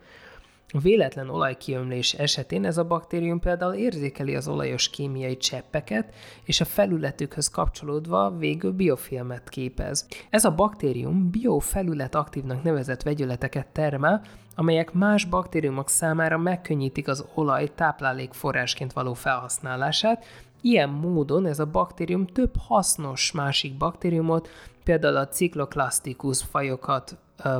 A 0.73 0.79
véletlen 0.79 1.29
olajkiömlés 1.29 2.13
esetén 2.13 2.65
ez 2.65 2.79
a 2.79 2.85
baktérium 2.85 3.41
például 3.41 3.75
érzékeli 3.75 4.35
az 4.35 4.49
olajos 4.49 4.91
kémiai 4.91 5.37
cseppeket, 5.37 6.15
és 6.45 6.61
a 6.61 6.65
felületükhöz 6.65 7.49
kapcsolódva 7.49 8.37
végül 8.39 8.73
biofilmet 8.73 9.49
képez. 9.49 10.07
Ez 10.31 10.45
a 10.45 10.55
baktérium 10.55 11.31
biofelület 11.31 12.15
aktívnak 12.15 12.63
nevezett 12.63 13.03
vegyületeket 13.03 13.67
termel, 13.67 14.23
amelyek 14.55 14.93
más 14.93 15.25
baktériumok 15.25 15.89
számára 15.89 16.39
megkönnyítik 16.39 17.09
az 17.09 17.25
olaj 17.35 17.75
táplálékforrásként 17.75 18.93
való 18.93 19.15
felhasználását, 19.15 20.25
Ilyen 20.61 20.89
módon 20.89 21.47
ez 21.47 21.59
a 21.59 21.67
baktérium 21.67 22.27
több 22.27 22.57
hasznos 22.59 23.33
másik 23.33 23.77
baktériumot, 23.77 24.49
például 24.85 25.17
a 25.17 25.29
Cycloclasticus 25.29 26.43
fajokat 26.43 27.17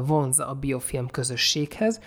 vonza 0.07 0.49
a 0.49 0.55
biofilm 0.55 1.07
közösséghez, 1.07 2.01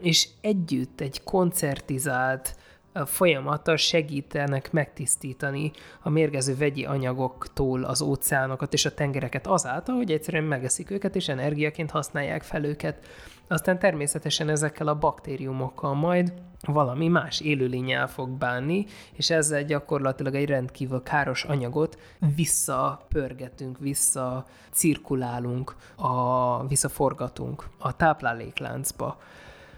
és 0.00 0.28
együtt 0.40 1.00
egy 1.00 1.22
koncertizált 1.22 2.56
folyamattal 3.04 3.76
segítenek 3.76 4.72
megtisztítani 4.72 5.72
a 6.02 6.10
mérgező 6.10 6.56
vegyi 6.56 6.84
anyagoktól 6.84 7.84
az 7.84 8.00
óceánokat 8.02 8.72
és 8.72 8.84
a 8.84 8.94
tengereket 8.94 9.46
azáltal, 9.46 9.96
hogy 9.96 10.12
egyszerűen 10.12 10.44
megeszik 10.44 10.90
őket, 10.90 11.16
és 11.16 11.28
energiaként 11.28 11.90
használják 11.90 12.42
fel 12.42 12.64
őket. 12.64 13.06
Aztán 13.48 13.78
természetesen 13.78 14.48
ezekkel 14.48 14.88
a 14.88 14.98
baktériumokkal 14.98 15.94
majd 15.94 16.32
valami 16.60 17.08
más 17.08 17.40
élőlény 17.40 17.90
el 17.90 18.08
fog 18.08 18.30
bánni, 18.30 18.86
és 19.12 19.30
ezzel 19.30 19.64
gyakorlatilag 19.64 20.34
egy 20.34 20.48
rendkívül 20.48 21.02
káros 21.02 21.44
anyagot 21.44 21.98
visszapörgetünk, 22.34 23.78
vissza 23.78 24.46
cirkulálunk, 24.70 25.76
a, 25.96 26.66
visszaforgatunk 26.66 27.68
a 27.78 27.96
táplálékláncba. 27.96 29.18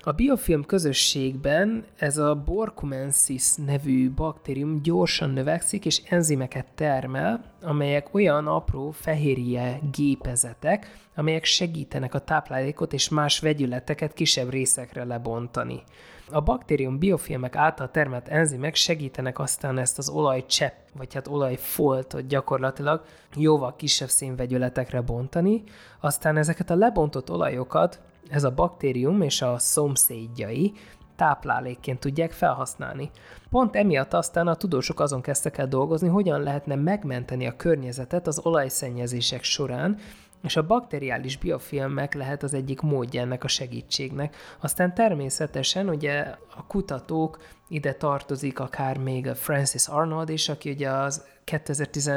A 0.09 0.13
biofilm 0.13 0.65
közösségben 0.65 1.85
ez 1.97 2.19
a 2.19 2.35
Borcumensis 2.35 3.55
nevű 3.55 4.11
baktérium 4.11 4.83
gyorsan 4.83 5.31
növekszik 5.31 5.85
és 5.85 6.03
enzimeket 6.09 6.67
termel, 6.75 7.45
amelyek 7.63 8.15
olyan 8.15 8.47
apró 8.47 8.91
fehérje 8.91 9.81
gépezetek, 9.93 10.99
amelyek 11.15 11.45
segítenek 11.45 12.15
a 12.15 12.19
táplálékot 12.19 12.93
és 12.93 13.09
más 13.09 13.39
vegyületeket 13.39 14.13
kisebb 14.13 14.51
részekre 14.51 15.05
lebontani. 15.05 15.83
A 16.31 16.41
baktérium 16.41 16.99
biofilmek 16.99 17.57
által 17.57 17.91
termelt 17.91 18.29
enzimek 18.29 18.75
segítenek 18.75 19.39
aztán 19.39 19.79
ezt 19.79 19.99
az 19.99 20.09
olajcsepp, 20.09 20.75
vagy 20.93 21.15
hát 21.15 21.29
olajfoltot 21.29 22.27
gyakorlatilag 22.27 23.05
jóval 23.35 23.77
kisebb 23.77 24.09
szénvegyületekre 24.09 25.01
bontani, 25.01 25.63
aztán 26.01 26.37
ezeket 26.37 26.71
a 26.71 26.75
lebontott 26.75 27.31
olajokat 27.31 28.01
ez 28.29 28.45
a 28.45 28.51
baktérium 28.51 29.23
és 29.23 29.43
a 29.43 29.59
szomszédjai 29.59 30.73
táplálékként 31.17 32.01
tudják 32.01 32.33
felhasználni. 32.33 33.11
Pont 33.51 33.77
emiatt 33.77 34.13
aztán 34.13 34.47
a 34.47 34.55
tudósok 34.55 35.01
azon 35.01 35.21
kezdtek 35.21 35.59
el 35.59 35.69
dolgozni, 35.69 36.09
hogyan 36.09 36.43
lehetne 36.43 36.75
megmenteni 36.75 37.47
a 37.47 37.57
környezetet 37.57 38.27
az 38.27 38.41
olajszennyezések 38.43 39.43
során, 39.43 39.99
és 40.43 40.57
a 40.57 40.67
bakteriális 40.67 41.39
biofilmek 41.39 42.15
lehet 42.15 42.43
az 42.43 42.55
egyik 42.55 42.81
módja 42.81 43.21
ennek 43.21 43.45
a 43.45 43.49
segítségnek. 43.49 44.37
Aztán 44.61 44.95
természetesen 44.95 45.89
ugye 45.89 46.21
a 46.57 46.67
kutatók, 46.67 47.39
ide 47.69 47.95
tartozik 47.95 48.61
akár 48.61 48.99
még 48.99 49.27
a 49.27 49.35
Francis 49.35 49.87
Arnold 49.87 50.29
is, 50.29 50.49
aki 50.49 50.71
ugye 50.71 50.91
az 50.91 51.25
2010 51.45 52.11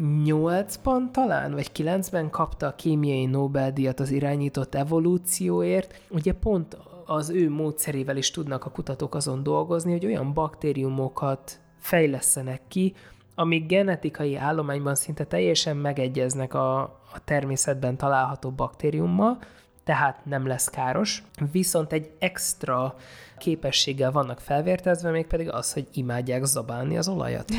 8-ban 0.00 1.10
talán, 1.12 1.52
vagy 1.52 1.70
9-ben 1.74 2.30
kapta 2.30 2.66
a 2.66 2.74
kémiai 2.74 3.26
Nobel-díjat 3.26 4.00
az 4.00 4.10
irányított 4.10 4.74
evolúcióért. 4.74 6.00
Ugye 6.10 6.32
pont 6.32 6.76
az 7.06 7.30
ő 7.30 7.50
módszerével 7.50 8.16
is 8.16 8.30
tudnak 8.30 8.64
a 8.64 8.70
kutatók 8.70 9.14
azon 9.14 9.42
dolgozni, 9.42 9.92
hogy 9.92 10.06
olyan 10.06 10.32
baktériumokat 10.32 11.60
fejlesztenek 11.78 12.60
ki, 12.68 12.94
amik 13.34 13.66
genetikai 13.66 14.36
állományban 14.36 14.94
szinte 14.94 15.24
teljesen 15.24 15.76
megegyeznek 15.76 16.54
a, 16.54 16.80
a 16.82 17.24
természetben 17.24 17.96
található 17.96 18.50
baktériummal, 18.50 19.38
tehát 19.84 20.24
nem 20.24 20.46
lesz 20.46 20.68
káros, 20.68 21.22
viszont 21.52 21.92
egy 21.92 22.10
extra 22.18 22.96
képességgel 23.38 24.12
vannak 24.12 24.40
felvértezve, 24.40 25.10
mégpedig 25.10 25.50
az, 25.50 25.72
hogy 25.72 25.86
imádják 25.92 26.44
zabálni 26.44 26.96
az 26.96 27.08
olajat. 27.08 27.50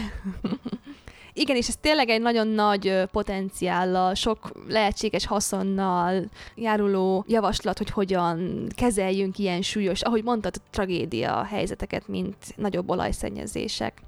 Igen, 1.38 1.56
és 1.56 1.68
ez 1.68 1.76
tényleg 1.82 2.10
egy 2.10 2.22
nagyon 2.22 2.48
nagy 2.48 3.02
potenciállal, 3.12 4.14
sok 4.14 4.52
lehetséges 4.68 5.26
haszonnal 5.26 6.30
járuló 6.56 7.26
javaslat, 7.28 7.78
hogy 7.78 7.90
hogyan 7.90 8.68
kezeljünk 8.76 9.38
ilyen 9.38 9.62
súlyos, 9.62 10.02
ahogy 10.02 10.24
mondtad, 10.24 10.56
tragédia 10.70 11.44
helyzeteket, 11.44 12.08
mint 12.08 12.36
nagyobb 12.56 12.90
olajszennyezések. 12.90 14.02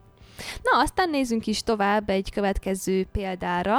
Na, 0.63 0.81
aztán 0.81 1.09
nézzünk 1.09 1.47
is 1.47 1.63
tovább 1.63 2.09
egy 2.09 2.31
következő 2.31 3.07
példára, 3.11 3.77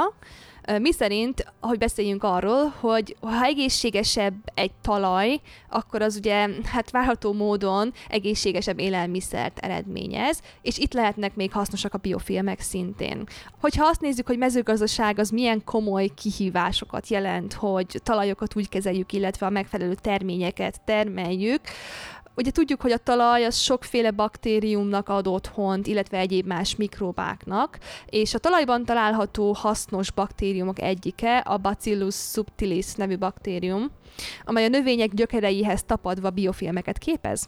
mi 0.77 0.91
szerint, 0.91 1.53
hogy 1.61 1.77
beszéljünk 1.77 2.23
arról, 2.23 2.73
hogy 2.79 3.15
ha 3.21 3.43
egészségesebb 3.43 4.33
egy 4.53 4.71
talaj, 4.81 5.39
akkor 5.69 6.01
az 6.01 6.15
ugye 6.15 6.47
hát 6.63 6.91
várható 6.91 7.33
módon 7.33 7.93
egészségesebb 8.09 8.79
élelmiszert 8.79 9.59
eredményez, 9.59 10.41
és 10.61 10.77
itt 10.77 10.93
lehetnek 10.93 11.35
még 11.35 11.51
hasznosak 11.51 11.93
a 11.93 11.97
biofilmek 11.97 12.59
szintén. 12.59 13.23
Hogyha 13.59 13.85
azt 13.85 14.01
nézzük, 14.01 14.27
hogy 14.27 14.37
mezőgazdaság 14.37 15.19
az 15.19 15.29
milyen 15.29 15.63
komoly 15.63 16.07
kihívásokat 16.15 17.07
jelent, 17.07 17.53
hogy 17.53 17.99
talajokat 18.03 18.55
úgy 18.55 18.69
kezeljük, 18.69 19.13
illetve 19.13 19.45
a 19.45 19.49
megfelelő 19.49 19.93
terményeket 19.93 20.81
termeljük, 20.85 21.61
Ugye 22.39 22.51
tudjuk, 22.51 22.81
hogy 22.81 22.91
a 22.91 22.97
talaj 22.97 23.45
az 23.45 23.57
sokféle 23.57 24.11
baktériumnak 24.11 25.09
ad 25.09 25.27
otthont, 25.27 25.87
illetve 25.87 26.17
egyéb 26.17 26.45
más 26.45 26.75
mikrobáknak, 26.75 27.79
és 28.05 28.33
a 28.33 28.37
talajban 28.37 28.85
található 28.85 29.53
hasznos 29.53 30.11
baktériumok 30.11 30.81
egyike 30.81 31.37
a 31.37 31.57
Bacillus 31.57 32.15
subtilis 32.15 32.93
nevű 32.93 33.17
baktérium, 33.17 33.91
amely 34.45 34.65
a 34.65 34.69
növények 34.69 35.13
gyökereihez 35.13 35.83
tapadva 35.83 36.29
biofilmeket 36.29 36.97
képez. 36.97 37.45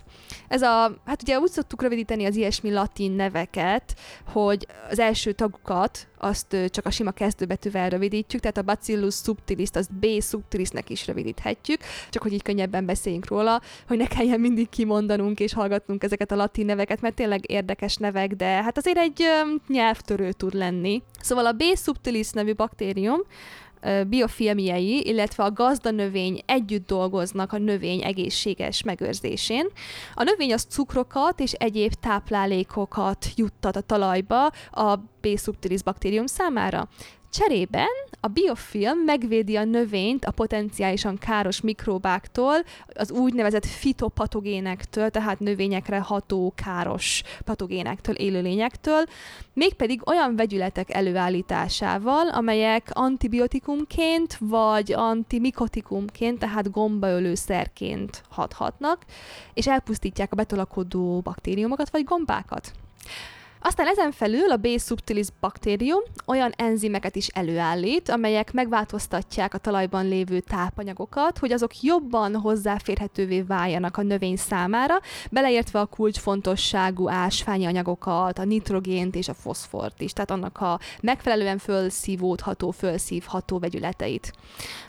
Ez 0.48 0.62
a, 0.62 0.96
hát 1.06 1.22
ugye 1.22 1.40
úgy 1.40 1.52
szoktuk 1.52 1.82
rövidíteni 1.82 2.26
az 2.26 2.36
ilyesmi 2.36 2.72
latin 2.72 3.12
neveket, 3.12 3.96
hogy 4.26 4.68
az 4.90 5.00
első 5.00 5.32
tagukat 5.32 6.08
azt 6.18 6.58
csak 6.70 6.86
a 6.86 6.92
sima 6.92 7.12
kezdőbetűvel 7.12 7.90
rövidítjük, 7.90 8.42
tehát 8.42 8.58
a 8.58 8.62
Bacillus 8.62 9.16
subtilis, 9.16 9.70
azt 9.74 9.94
B 9.94 10.06
subtilisnek 10.22 10.90
is 10.90 11.08
rövidíthetjük, 11.08 11.80
csak 12.10 12.22
hogy 12.22 12.34
így 12.34 12.42
könnyebben 12.42 12.86
beszéljünk 12.86 13.28
róla, 13.28 13.62
hogy 13.88 13.98
ne 13.98 14.08
kelljen 14.08 14.40
mindig 14.40 14.70
kimondanunk 14.70 15.40
és 15.40 15.54
hallgatnunk 15.54 16.04
ezeket 16.04 16.32
a 16.32 16.36
latin 16.36 16.66
neveket, 16.66 17.02
mert 17.02 17.16
tényleg 17.16 17.52
érdekes 17.52 17.96
nevek, 17.96 18.34
de 18.34 18.46
hát 18.46 18.78
azért 18.78 18.98
egy 18.98 19.24
nyelvtörő 19.68 20.32
tud 20.32 20.54
lenni. 20.54 21.02
Szóval 21.22 21.46
a 21.46 21.52
B 21.52 21.64
subtilis 21.76 22.30
nevű 22.30 22.54
baktérium 22.54 23.20
biofilmjei, 24.08 25.08
illetve 25.08 25.44
a 25.44 25.52
gazdanövény 25.52 26.42
együtt 26.46 26.88
dolgoznak 26.88 27.54
a 27.54 27.58
növény 27.58 28.04
egészséges 28.04 28.84
megőrzésén. 28.84 29.68
A 30.14 30.24
növény 30.24 30.54
az 30.54 30.64
cukrokat 30.64 31.40
és 31.40 31.52
egyéb 31.52 31.94
táplálékokat 31.94 33.26
juttat 33.36 33.76
a 33.76 33.82
talajba 33.82 34.46
a 34.72 34.96
B 34.96 35.38
subtilis 35.38 35.84
baktérium 35.84 36.26
számára. 36.26 36.90
Cserében 37.32 37.88
a 38.20 38.28
biofilm 38.28 38.98
megvédi 38.98 39.56
a 39.56 39.64
növényt 39.64 40.26
a 40.26 40.32
potenciálisan 40.32 41.18
káros 41.18 41.62
mikróbáktól, 41.62 42.56
az 42.94 43.12
úgynevezett 43.12 43.66
fitopatogénektől, 43.66 45.10
tehát 45.10 45.40
növényekre 45.40 46.00
ható 46.00 46.54
káros 46.56 47.24
patogénektől, 47.46 48.16
élőlényektől, 48.16 49.04
mégpedig 49.54 50.08
olyan 50.08 50.36
vegyületek 50.36 50.94
előállításával, 50.94 52.28
amelyek 52.28 52.90
antibiotikumként 52.94 54.38
vagy 54.40 54.94
antimikotikumként, 54.94 56.40
tehát 56.40 56.72
gombaölőszerként 56.72 58.24
hathatnak, 58.30 59.06
és 59.54 59.68
elpusztítják 59.68 60.32
a 60.32 60.36
betolakodó 60.36 61.20
baktériumokat 61.20 61.90
vagy 61.90 62.04
gombákat. 62.04 62.72
Aztán 63.64 63.88
ezen 63.88 64.12
felül 64.12 64.52
a 64.52 64.56
B. 64.56 64.68
subtilis 64.80 65.28
baktérium 65.40 66.02
olyan 66.26 66.52
enzimeket 66.56 67.16
is 67.16 67.28
előállít, 67.28 68.10
amelyek 68.10 68.54
megváltoztatják 68.54 69.54
a 69.54 69.58
talajban 69.58 70.08
lévő 70.08 70.40
tápanyagokat, 70.40 71.38
hogy 71.38 71.52
azok 71.52 71.82
jobban 71.82 72.36
hozzáférhetővé 72.36 73.42
váljanak 73.42 73.98
a 73.98 74.02
növény 74.02 74.36
számára, 74.36 75.00
beleértve 75.32 75.80
a 75.80 75.86
kulcsfontosságú 75.86 77.10
ásványi 77.10 77.66
anyagokat, 77.66 78.40
a 78.40 78.44
nitrogént 78.44 79.16
és 79.16 79.28
a 79.28 79.34
foszfort 79.34 80.02
is, 80.02 80.14
tehát 80.14 80.32
annak 80.32 80.58
a 80.58 80.80
megfelelően 81.02 81.58
fölszívódható, 81.58 82.72
fölszívható 82.72 83.60
vegyületeit. 83.60 84.34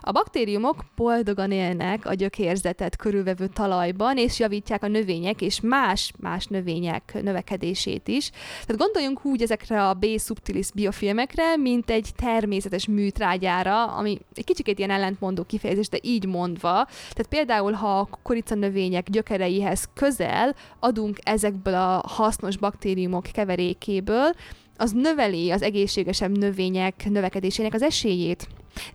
A 0.01 0.13
baktériumok 0.13 0.85
boldogan 0.97 1.51
élnek 1.51 2.07
a 2.07 2.15
gyökérzetet 2.15 2.97
körülvevő 2.97 3.47
talajban, 3.47 4.17
és 4.17 4.39
javítják 4.39 4.83
a 4.83 4.89
növények 4.89 5.41
és 5.41 5.61
más, 5.61 6.13
más 6.21 6.47
növények 6.47 7.19
növekedését 7.23 8.09
is, 8.09 8.31
tehát 8.67 8.81
gondoljunk 8.81 9.25
úgy 9.25 9.43
ezekre 9.43 9.89
a 9.89 9.95
B-subtilis 9.95 10.71
biofilmekre, 10.75 11.57
mint 11.57 11.91
egy 11.91 12.11
természetes 12.17 12.87
műtrágyára, 12.87 13.85
ami 13.85 14.19
egy 14.35 14.45
kicsit 14.45 14.79
ilyen 14.79 14.91
ellentmondó 14.91 15.43
kifejezés, 15.43 15.89
de 15.89 15.99
így 16.03 16.27
mondva. 16.27 16.71
Tehát 16.91 17.27
például, 17.29 17.73
ha 17.73 17.99
a 17.99 18.05
kukoricanövények 18.05 19.11
gyökereihez 19.11 19.89
közel 19.95 20.55
adunk 20.81 21.19
ezekből 21.23 21.75
a 21.75 22.03
hasznos 22.07 22.57
baktériumok 22.57 23.25
keverékéből, 23.33 24.33
az 24.77 24.93
növeli 24.93 25.51
az 25.51 25.63
egészségesebb 25.63 26.39
növények 26.39 27.05
növekedésének 27.11 27.75
az 27.75 27.83
esélyét. 27.83 28.47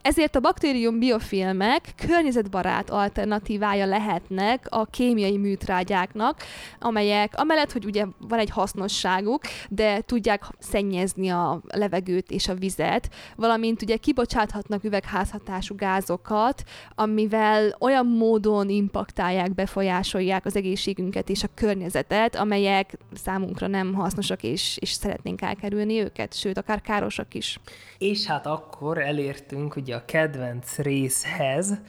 Ezért 0.01 0.35
a 0.35 0.39
baktérium 0.39 0.99
biofilmek 0.99 1.93
környezetbarát 2.07 2.89
alternatívája 2.89 3.85
lehetnek 3.85 4.65
a 4.69 4.85
kémiai 4.85 5.37
műtrágyáknak, 5.37 6.43
amelyek 6.79 7.33
amellett, 7.35 7.71
hogy 7.71 7.85
ugye 7.85 8.05
van 8.19 8.39
egy 8.39 8.49
hasznosságuk, 8.49 9.41
de 9.69 10.01
tudják 10.01 10.43
szennyezni 10.59 11.29
a 11.29 11.61
levegőt 11.67 12.31
és 12.31 12.47
a 12.47 12.53
vizet, 12.53 13.09
valamint 13.35 13.81
ugye 13.81 13.97
kibocsáthatnak 13.97 14.83
üvegházhatású 14.83 15.75
gázokat, 15.75 16.63
amivel 16.95 17.75
olyan 17.79 18.05
módon 18.05 18.69
impaktálják, 18.69 19.55
befolyásolják 19.55 20.45
az 20.45 20.55
egészségünket 20.55 21.29
és 21.29 21.43
a 21.43 21.47
környezetet, 21.53 22.35
amelyek 22.35 22.97
számunkra 23.13 23.67
nem 23.67 23.93
hasznosak, 23.93 24.43
és, 24.43 24.77
és 24.79 24.91
szeretnénk 24.91 25.41
elkerülni 25.41 25.99
őket, 25.99 26.33
sőt, 26.33 26.57
akár 26.57 26.81
károsak 26.81 27.33
is. 27.33 27.59
És 27.97 28.25
hát 28.25 28.45
akkor 28.45 28.97
elértünk 28.97 29.66
ugye 29.75 29.95
a 29.95 30.05
kedvenc 30.05 30.77
részhez, 30.77 31.79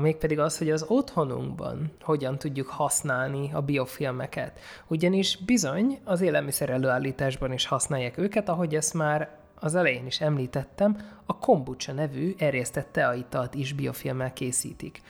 mégpedig 0.00 0.38
az, 0.38 0.58
hogy 0.58 0.70
az 0.70 0.84
otthonunkban 0.88 1.92
hogyan 2.00 2.38
tudjuk 2.38 2.66
használni 2.66 3.50
a 3.52 3.60
biofilmeket. 3.60 4.60
Ugyanis 4.86 5.36
bizony 5.36 5.98
az 6.04 6.20
élelmiszer 6.20 6.70
előállításban 6.70 7.52
is 7.52 7.66
használják 7.66 8.18
őket, 8.18 8.48
ahogy 8.48 8.74
ezt 8.74 8.94
már 8.94 9.36
az 9.60 9.74
elején 9.74 10.06
is 10.06 10.20
említettem, 10.20 10.96
a 11.26 11.38
kombucha 11.38 11.92
nevű 11.92 12.34
erjesztett 12.38 12.92
teaitalt 12.92 13.54
is 13.54 13.72
biofilmmel 13.72 14.32
készítik. 14.32 15.02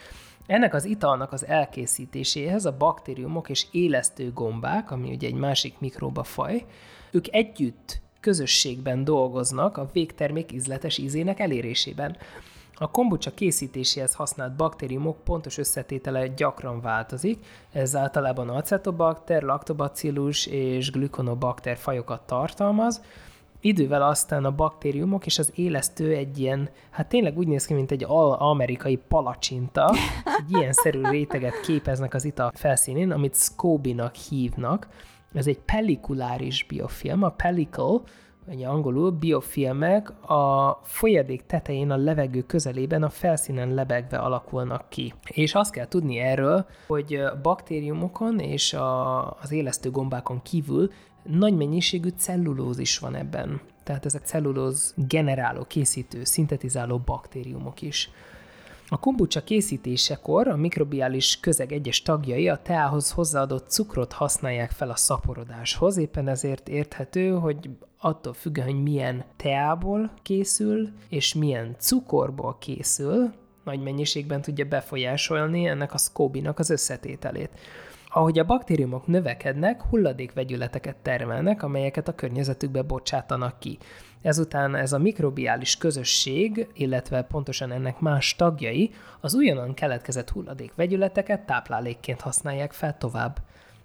Ennek 0.46 0.74
az 0.74 0.84
italnak 0.84 1.32
az 1.32 1.46
elkészítéséhez 1.46 2.64
a 2.64 2.76
baktériumok 2.76 3.48
és 3.48 3.66
élesztő 3.70 4.32
gombák, 4.32 4.90
ami 4.90 5.10
ugye 5.10 5.26
egy 5.26 5.34
másik 5.34 5.78
mikróba 5.78 6.22
faj, 6.22 6.64
ők 7.10 7.34
együtt 7.34 8.00
közösségben 8.28 9.04
dolgoznak 9.04 9.76
a 9.76 9.88
végtermék 9.92 10.52
ízletes 10.52 10.98
ízének 10.98 11.40
elérésében. 11.40 12.16
A 12.74 12.90
kombucha 12.90 13.34
készítéséhez 13.34 14.14
használt 14.14 14.56
baktériumok 14.56 15.24
pontos 15.24 15.58
összetétele 15.58 16.26
gyakran 16.26 16.80
változik, 16.80 17.44
ez 17.72 17.96
általában 17.96 18.48
acetobakter, 18.48 19.42
lactobacillus 19.42 20.46
és 20.46 20.90
gluconobakter 20.90 21.76
fajokat 21.76 22.26
tartalmaz, 22.26 23.00
Idővel 23.60 24.02
aztán 24.02 24.44
a 24.44 24.50
baktériumok 24.50 25.26
és 25.26 25.38
az 25.38 25.52
élesztő 25.54 26.14
egy 26.14 26.38
ilyen, 26.38 26.68
hát 26.90 27.08
tényleg 27.08 27.38
úgy 27.38 27.46
néz 27.46 27.64
ki, 27.64 27.74
mint 27.74 27.90
egy 27.90 28.04
amerikai 28.38 28.96
palacsinta, 28.96 29.94
egy 30.38 30.52
ilyen 30.58 30.72
szerű 30.72 31.00
réteget 31.02 31.60
képeznek 31.60 32.14
az 32.14 32.24
ital 32.24 32.52
felszínén, 32.54 33.10
amit 33.10 33.34
SCOBY-nak 33.34 34.14
hívnak, 34.14 34.88
ez 35.38 35.46
egy 35.46 35.58
pellikuláris 35.58 36.64
biofilm, 36.68 37.22
a 37.22 37.28
pellicle, 37.28 38.00
vagy 38.46 38.64
angolul 38.64 39.10
biofilmek 39.10 40.30
a 40.30 40.80
folyadék 40.82 41.46
tetején 41.46 41.90
a 41.90 41.96
levegő 41.96 42.42
közelében 42.42 43.02
a 43.02 43.08
felszínen 43.08 43.74
lebegve 43.74 44.18
alakulnak 44.18 44.88
ki. 44.88 45.14
És 45.26 45.54
azt 45.54 45.72
kell 45.72 45.88
tudni 45.88 46.18
erről, 46.18 46.66
hogy 46.86 47.22
baktériumokon 47.42 48.38
és 48.38 48.72
a, 48.72 49.30
az 49.30 49.52
élesztő 49.52 49.90
gombákon 49.90 50.42
kívül 50.42 50.90
nagy 51.22 51.56
mennyiségű 51.56 52.08
cellulózis 52.08 52.98
van 52.98 53.14
ebben. 53.14 53.60
Tehát 53.82 54.04
ezek 54.04 54.22
cellulóz 54.24 54.94
generáló, 54.96 55.64
készítő, 55.64 56.24
szintetizáló 56.24 56.98
baktériumok 56.98 57.82
is. 57.82 58.10
A 58.90 58.98
kombucha 58.98 59.44
készítésekor 59.44 60.48
a 60.48 60.56
mikrobiális 60.56 61.40
közeg 61.40 61.72
egyes 61.72 62.02
tagjai 62.02 62.48
a 62.48 62.62
teához 62.62 63.10
hozzáadott 63.10 63.68
cukrot 63.68 64.12
használják 64.12 64.70
fel 64.70 64.90
a 64.90 64.96
szaporodáshoz, 64.96 65.96
éppen 65.96 66.28
ezért 66.28 66.68
érthető, 66.68 67.30
hogy 67.30 67.70
attól 67.98 68.32
függően, 68.32 68.68
hogy 68.68 68.82
milyen 68.82 69.24
teából 69.36 70.12
készül, 70.22 70.88
és 71.08 71.34
milyen 71.34 71.76
cukorból 71.78 72.56
készül, 72.60 73.32
nagy 73.64 73.82
mennyiségben 73.82 74.42
tudja 74.42 74.64
befolyásolni 74.64 75.66
ennek 75.66 75.94
a 75.94 75.98
szkóbinak 75.98 76.58
az 76.58 76.70
összetételét. 76.70 77.50
Ahogy 78.10 78.38
a 78.38 78.44
baktériumok 78.44 79.06
növekednek, 79.06 79.82
hulladékvegyületeket 79.82 80.96
termelnek, 80.96 81.62
amelyeket 81.62 82.08
a 82.08 82.14
környezetükbe 82.14 82.82
bocsátanak 82.82 83.58
ki. 83.58 83.78
Ezután 84.22 84.74
ez 84.74 84.92
a 84.92 84.98
mikrobiális 84.98 85.76
közösség, 85.76 86.68
illetve 86.74 87.22
pontosan 87.22 87.72
ennek 87.72 88.00
más 88.00 88.36
tagjai 88.36 88.90
az 89.20 89.34
újonnan 89.34 89.74
keletkezett 89.74 90.30
hulladékvegyületeket 90.30 91.46
táplálékként 91.46 92.20
használják 92.20 92.72
fel 92.72 92.98
tovább. 92.98 93.36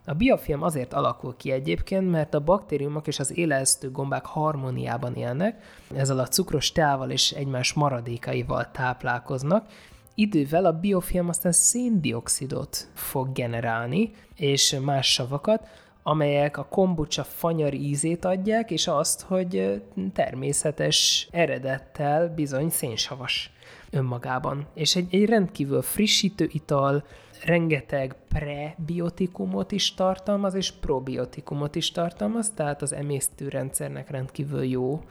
A 0.05 0.13
biofilm 0.13 0.63
azért 0.63 0.93
alakul 0.93 1.35
ki 1.37 1.51
egyébként, 1.51 2.11
mert 2.11 2.33
a 2.33 2.43
baktériumok 2.43 3.07
és 3.07 3.19
az 3.19 3.37
élesztő 3.37 3.91
gombák 3.91 4.25
harmóniában 4.25 5.15
élnek, 5.15 5.63
ezzel 5.95 6.19
a 6.19 6.27
cukros 6.27 6.71
teával 6.71 7.09
és 7.09 7.31
egymás 7.31 7.73
maradékaival 7.73 8.71
táplálkoznak, 8.71 9.65
idővel 10.15 10.65
a 10.65 10.79
biofilm 10.79 11.29
aztán 11.29 11.51
széndiokszidot 11.51 12.87
fog 12.93 13.31
generálni, 13.31 14.11
és 14.35 14.77
más 14.81 15.13
savakat, 15.13 15.67
amelyek 16.03 16.57
a 16.57 16.65
kombucha 16.65 17.23
fanyar 17.23 17.73
ízét 17.73 18.25
adják, 18.25 18.71
és 18.71 18.87
azt, 18.87 19.21
hogy 19.21 19.81
természetes 20.13 21.27
eredettel 21.31 22.33
bizony 22.33 22.69
szénsavas 22.69 23.51
önmagában. 23.89 24.67
És 24.73 24.95
egy, 24.95 25.15
egy 25.15 25.25
rendkívül 25.25 25.81
frissítő 25.81 26.49
ital, 26.51 27.03
rengeteg 27.45 28.15
prebiotikumot 28.29 29.71
is 29.71 29.93
tartalmaz, 29.93 30.53
és 30.53 30.71
probiotikumot 30.71 31.75
is 31.75 31.91
tartalmaz, 31.91 32.51
tehát 32.55 32.81
az 32.81 32.93
emésztőrendszernek 32.93 34.09
rendkívül 34.09 34.63
jó 34.63 35.01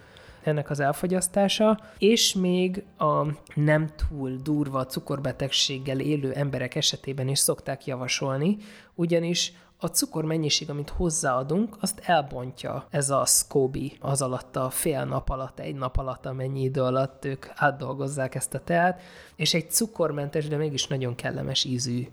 ennek 0.47 0.71
az 0.71 0.81
elfogyasztása, 0.81 1.79
és 1.99 2.35
még 2.35 2.85
a 2.99 3.27
nem 3.55 3.89
túl 4.09 4.37
durva 4.43 4.87
cukorbetegséggel 4.87 6.01
élő 6.01 6.33
emberek 6.33 6.75
esetében 6.75 7.29
is 7.29 7.39
szokták 7.39 7.87
javasolni, 7.87 8.57
ugyanis 8.95 9.53
a 9.85 9.87
cukor 9.87 10.25
mennyiség, 10.25 10.71
amit 10.71 10.91
hozzáadunk, 10.91 11.77
azt 11.81 12.01
elbontja 12.05 12.87
ez 12.91 13.11
a 13.11 13.25
SCOBY 13.25 13.97
az 14.01 14.23
alatt 14.23 14.57
a 14.57 14.71
fél 14.71 15.05
nap 15.05 15.29
alatt, 15.29 15.59
egy 15.59 15.75
nap 15.75 15.97
alatt, 15.97 16.27
amennyi 16.27 16.63
idő 16.63 16.83
alatt 16.83 17.25
ők 17.25 17.47
átdolgozzák 17.55 18.35
ezt 18.35 18.55
a 18.55 18.61
teát, 18.65 19.01
és 19.37 19.55
egy 19.55 19.71
cukormentes, 19.71 20.49
de 20.49 20.57
mégis 20.57 20.87
nagyon 20.87 21.15
kellemes 21.15 21.65
ízű 21.65 22.09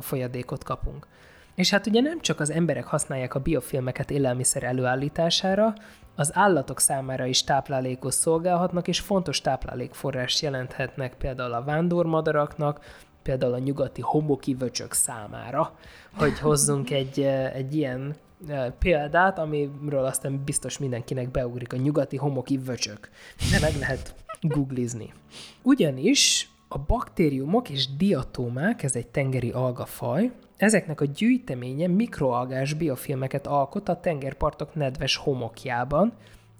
folyadékot 0.00 0.64
kapunk. 0.64 1.06
És 1.54 1.70
hát 1.70 1.86
ugye 1.86 2.00
nem 2.00 2.20
csak 2.20 2.40
az 2.40 2.50
emberek 2.50 2.84
használják 2.84 3.34
a 3.34 3.40
biofilmeket 3.40 4.10
élelmiszer 4.10 4.62
előállítására, 4.62 5.74
az 6.14 6.30
állatok 6.34 6.80
számára 6.80 7.26
is 7.26 7.44
táplálékos 7.44 8.14
szolgálhatnak, 8.14 8.88
és 8.88 9.00
fontos 9.00 9.40
táplálékforrás 9.40 10.42
jelenthetnek 10.42 11.14
például 11.14 11.52
a 11.52 11.64
vándormadaraknak, 11.64 12.80
például 13.22 13.52
a 13.52 13.58
nyugati 13.58 14.00
homokivöcsök 14.00 14.92
számára, 14.92 15.74
hogy 16.16 16.38
hozzunk 16.38 16.90
egy, 16.90 17.20
egy 17.54 17.76
ilyen 17.76 18.16
példát, 18.78 19.38
amiről 19.38 20.04
aztán 20.04 20.42
biztos 20.44 20.78
mindenkinek 20.78 21.30
beugrik 21.30 21.72
a 21.72 21.76
nyugati 21.76 22.16
homoki 22.16 22.58
vöcsök. 22.58 23.08
De 23.50 23.60
meg 23.60 23.76
lehet 23.78 24.14
googlizni. 24.40 25.12
Ugyanis 25.62 26.50
a 26.68 26.78
baktériumok 26.78 27.70
és 27.70 27.96
diatómák, 27.96 28.82
ez 28.82 28.96
egy 28.96 29.06
tengeri 29.06 29.50
algafaj, 29.50 30.30
ezeknek 30.62 31.00
a 31.00 31.04
gyűjteménye 31.04 31.86
mikroalgás 31.86 32.74
biofilmeket 32.74 33.46
alkot 33.46 33.88
a 33.88 34.00
tengerpartok 34.00 34.74
nedves 34.74 35.16
homokjában, 35.16 36.12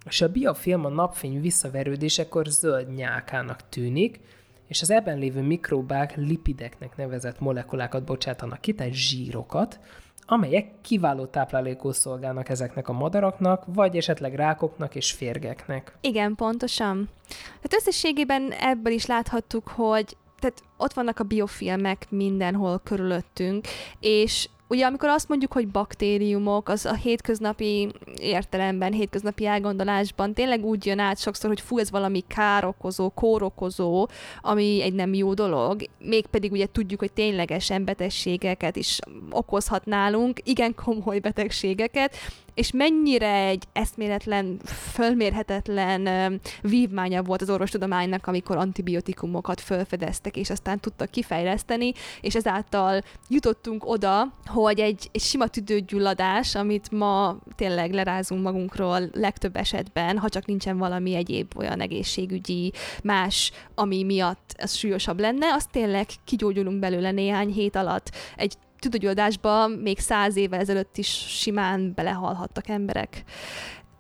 és 0.07 0.21
a 0.21 0.29
biofilm 0.29 0.85
a 0.85 0.89
napfény 0.89 1.41
visszaverődésekor 1.41 2.47
zöld 2.47 2.95
nyálkának 2.95 3.69
tűnik, 3.69 4.21
és 4.67 4.83
az 4.83 4.91
ebben 4.91 5.19
lévő 5.19 5.43
mikróbák 5.43 6.17
lipideknek 6.17 6.97
nevezett 6.97 7.41
molekulákat 7.41 8.05
bocsátanak 8.05 8.61
ki, 8.61 8.75
tehát 8.75 8.93
zsírokat, 8.93 9.81
amelyek 10.27 10.67
kiváló 10.81 11.27
táplálékul 11.27 11.93
szolgálnak 11.93 12.49
ezeknek 12.49 12.89
a 12.89 12.93
madaraknak, 12.93 13.65
vagy 13.67 13.97
esetleg 13.97 14.35
rákoknak 14.35 14.95
és 14.95 15.13
férgeknek. 15.13 15.97
Igen, 16.01 16.35
pontosan. 16.35 17.09
Tehát 17.45 17.75
összességében 17.75 18.53
ebből 18.53 18.93
is 18.93 19.07
láthattuk, 19.07 19.69
hogy 19.69 20.17
tehát 20.43 20.63
ott 20.77 20.93
vannak 20.93 21.19
a 21.19 21.25
biofilmek 21.25 22.07
mindenhol 22.11 22.81
körülöttünk, 22.85 23.67
és 24.01 24.49
Ugye 24.73 24.87
amikor 24.87 25.09
azt 25.09 25.29
mondjuk, 25.29 25.53
hogy 25.53 25.69
baktériumok, 25.69 26.69
az 26.69 26.87
a 26.87 26.95
hétköznapi 26.95 27.89
értelemben, 28.17 28.93
hétköznapi 28.93 29.47
elgondolásban 29.47 30.35
tényleg 30.35 30.65
úgy 30.65 30.87
jön 30.87 30.99
át 30.99 31.19
sokszor, 31.19 31.51
hogy 31.51 31.61
fú, 31.61 31.79
ez 31.79 31.91
valami 31.91 32.25
károkozó, 32.27 33.11
kórokozó, 33.11 34.09
ami 34.41 34.83
egy 34.83 34.93
nem 34.93 35.15
jó 35.15 35.35
dolog, 35.35 35.83
mégpedig 35.99 36.53
ugye 36.53 36.67
tudjuk, 36.67 37.01
hogy 37.01 37.13
ténylegesen 37.13 37.85
betegségeket 37.85 38.77
is 38.77 38.99
okozhat 39.31 39.85
nálunk, 39.85 40.41
igen 40.45 40.75
komoly 40.75 41.19
betegségeket, 41.19 42.17
és 42.55 42.73
mennyire 42.73 43.47
egy 43.47 43.65
eszméletlen, 43.73 44.61
fölmérhetetlen 44.65 46.41
vívmánya 46.63 47.23
volt 47.23 47.43
az 47.43 47.51
orvostudománynak, 47.51 48.27
amikor 48.27 48.57
antibiotikumokat 48.57 49.61
felfedeztek, 49.61 50.37
és 50.37 50.51
aztán 50.51 50.81
tudtak 50.81 51.11
kifejleszteni, 51.11 51.93
és 52.21 52.35
ezáltal 52.35 53.03
jutottunk 53.29 53.89
oda, 53.89 54.33
hogy 54.47 54.81
egy, 54.81 55.09
egy 55.13 55.21
sima 55.21 55.47
tüdőgyulladás, 55.47 56.55
amit 56.55 56.91
ma 56.91 57.37
tényleg 57.57 57.93
lerázunk 57.93 58.43
magunkról 58.43 59.01
legtöbb 59.13 59.57
esetben, 59.57 60.19
ha 60.19 60.29
csak 60.29 60.47
nincsen 60.47 60.79
valami 60.79 61.15
egyéb 61.15 61.53
olyan 61.57 61.81
egészségügyi 61.81 62.73
más, 63.03 63.53
ami 63.75 64.03
miatt 64.03 64.55
ez 64.57 64.75
súlyosabb 64.75 65.21
lenne, 65.21 65.53
az 65.53 65.67
tényleg 65.71 66.07
kigyógyulunk 66.25 66.79
belőle 66.79 67.11
néhány 67.11 67.53
hét 67.53 67.77
alatt. 67.77 68.11
Egy 68.37 68.57
tüdőgyulladásba 68.83 69.67
még 69.67 69.99
száz 69.99 70.37
évvel 70.37 70.61
ezelőtt 70.61 70.97
is 70.97 71.09
simán 71.29 71.93
belehalhattak 71.95 72.69
emberek. 72.69 73.25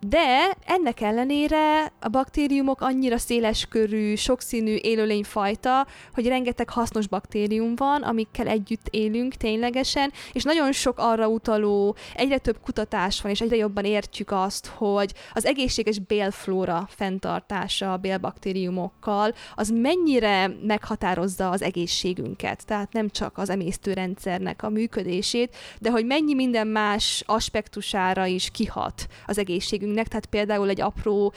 De 0.07 0.57
ennek 0.67 1.01
ellenére 1.01 1.93
a 2.01 2.09
baktériumok 2.09 2.81
annyira 2.81 3.19
széles 3.19 3.67
körű, 3.67 4.15
sokszínű 4.15 4.75
élőlényfajta, 4.75 5.87
hogy 6.15 6.27
rengeteg 6.27 6.71
hasznos 6.71 7.07
baktérium 7.07 7.77
van, 7.77 8.03
amikkel 8.03 8.47
együtt 8.47 8.87
élünk 8.91 9.35
ténylegesen, 9.35 10.13
és 10.33 10.43
nagyon 10.43 10.73
sok 10.73 10.99
arra 10.99 11.29
utaló, 11.29 11.97
egyre 12.15 12.39
több 12.39 12.61
kutatás 12.61 13.21
van, 13.21 13.33
és 13.33 13.41
egyre 13.41 13.57
jobban 13.57 13.85
értjük 13.85 14.31
azt, 14.31 14.67
hogy 14.67 15.13
az 15.33 15.47
egészséges 15.47 15.99
bélflóra 15.99 16.89
fenntartása 16.91 17.93
a 17.93 17.97
bélbaktériumokkal, 17.97 19.35
az 19.55 19.71
mennyire 19.71 20.57
meghatározza 20.67 21.51
az 21.51 21.63
egészségünket, 21.63 22.67
tehát 22.67 22.93
nem 22.93 23.09
csak 23.09 23.39
az 23.39 23.51
emésztőrendszernek 23.51 24.63
a 24.63 24.69
működését, 24.69 25.57
de 25.81 25.91
hogy 25.91 26.07
mennyi 26.07 26.35
minden 26.35 26.67
más 26.67 27.23
aspektusára 27.27 28.27
is 28.27 28.51
kihat 28.51 29.07
az 29.27 29.39
egészségünk 29.39 29.91
életünknek, 29.93 30.09
tehát 30.09 30.27
például 30.27 30.69
egy 30.69 30.81
apró 30.81 31.33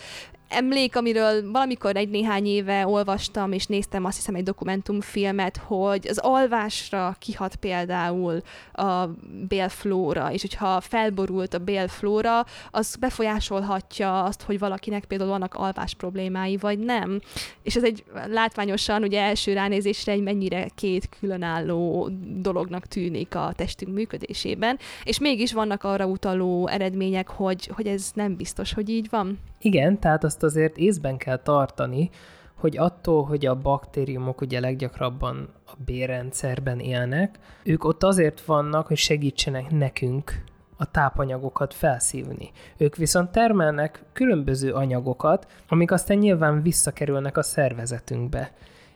emlék, 0.48 0.96
amiről 0.96 1.52
valamikor 1.52 1.96
egy 1.96 2.10
néhány 2.10 2.46
éve 2.46 2.88
olvastam, 2.88 3.52
és 3.52 3.66
néztem 3.66 4.06
azt 4.06 4.16
hiszem 4.16 4.36
egy 4.36 4.44
dokumentumfilmet, 4.44 5.58
hogy 5.58 6.08
az 6.08 6.18
alvásra 6.18 7.16
kihat 7.20 7.56
például 7.56 8.42
a 8.74 9.06
bélflóra, 9.48 10.32
és 10.32 10.42
hogyha 10.42 10.82
felborult 10.82 11.54
a 11.54 11.60
bélflóra, 11.60 12.46
az 12.72 12.96
befolyásolhatja 12.96 14.24
azt, 14.24 14.42
hogy 14.42 14.60
valakinek 14.60 15.06
például 15.06 15.30
vannak 15.30 15.54
alvás 15.54 15.94
problémái, 15.94 16.58
vagy 16.58 16.80
nem. 16.80 17.22
És 17.64 17.76
ez 17.76 17.84
egy 17.84 18.04
látványosan, 18.28 19.04
ugye 19.04 19.22
első 19.22 19.54
ránézésre 19.54 20.12
egy 20.12 20.22
mennyire 20.22 20.68
két 20.76 21.10
különálló 21.20 22.10
dolognak 22.38 22.86
tűnik 22.86 23.36
a 23.36 23.54
testünk 23.56 23.94
működésében, 23.94 24.80
és 25.04 25.20
mégis 25.20 25.54
vannak 25.54 25.84
arra 25.84 26.06
utaló 26.06 26.68
eredmények, 26.68 27.28
hogy, 27.28 27.68
hogy 27.68 27.88
ez 27.88 28.12
nem 28.14 28.36
biztos, 28.36 28.74
hogy 28.74 28.90
így 28.90 29.08
van. 29.10 29.40
Igen, 29.66 30.00
tehát 30.00 30.24
azt 30.24 30.44
azért 30.44 30.78
észben 30.78 31.18
kell 31.18 31.38
tartani, 31.38 32.10
hogy 32.56 32.78
attól, 32.78 33.24
hogy 33.24 33.46
a 33.46 33.56
baktériumok 33.56 34.42
ugye 34.42 34.60
leggyakrabban 34.60 35.50
a 35.66 35.72
bérrendszerben 35.86 36.80
élnek, 36.80 37.40
ők 37.64 37.84
ott 37.84 38.04
azért 38.04 38.42
vannak, 38.42 38.88
hogy 38.88 38.98
segítsenek 38.98 39.72
nekünk 39.72 40.44
a 40.78 40.92
tápanyagokat 40.92 41.74
felszívni. 41.74 42.52
Ők 42.78 42.96
viszont 42.96 43.32
termelnek 43.32 44.04
különböző 44.14 44.74
anyagokat, 44.74 45.48
amik 45.68 45.92
aztán 45.92 46.18
nyilván 46.18 46.62
visszakerülnek 46.62 47.38
a 47.38 47.44
szervezetünkbe. 47.44 48.52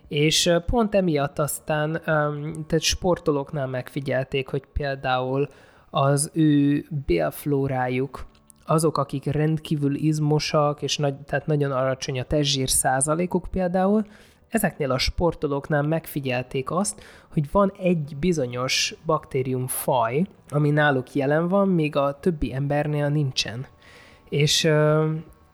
És 0.08 0.52
pont 0.66 0.96
emiatt 0.96 1.40
aztán 1.40 2.02
tehát 2.68 2.80
sportolóknál 2.80 3.68
megfigyelték, 3.68 4.48
hogy 4.48 4.64
például 4.74 5.48
az 5.90 6.32
ő 6.34 6.86
bélflórájuk 7.06 8.28
azok, 8.70 8.98
akik 8.98 9.26
rendkívül 9.26 9.96
izmosak, 9.96 10.82
és 10.82 10.98
nagy, 10.98 11.16
tehát 11.16 11.46
nagyon 11.46 11.72
alacsony 11.72 12.20
a 12.20 12.24
testzsír 12.24 12.70
százalékuk 12.70 13.48
például, 13.52 14.06
ezeknél 14.50 14.92
a 14.92 14.98
sportolóknál 14.98 15.82
megfigyelték 15.82 16.72
azt, 16.72 17.04
hogy 17.34 17.52
van 17.52 17.74
egy 17.80 18.16
bizonyos 18.20 18.96
baktériumfaj, 19.06 20.26
ami 20.50 20.70
náluk 20.70 21.14
jelen 21.14 21.48
van, 21.48 21.68
míg 21.68 21.96
a 21.96 22.20
többi 22.20 22.54
embernél 22.54 23.10
nincsen. 23.10 23.66
És, 24.30 24.70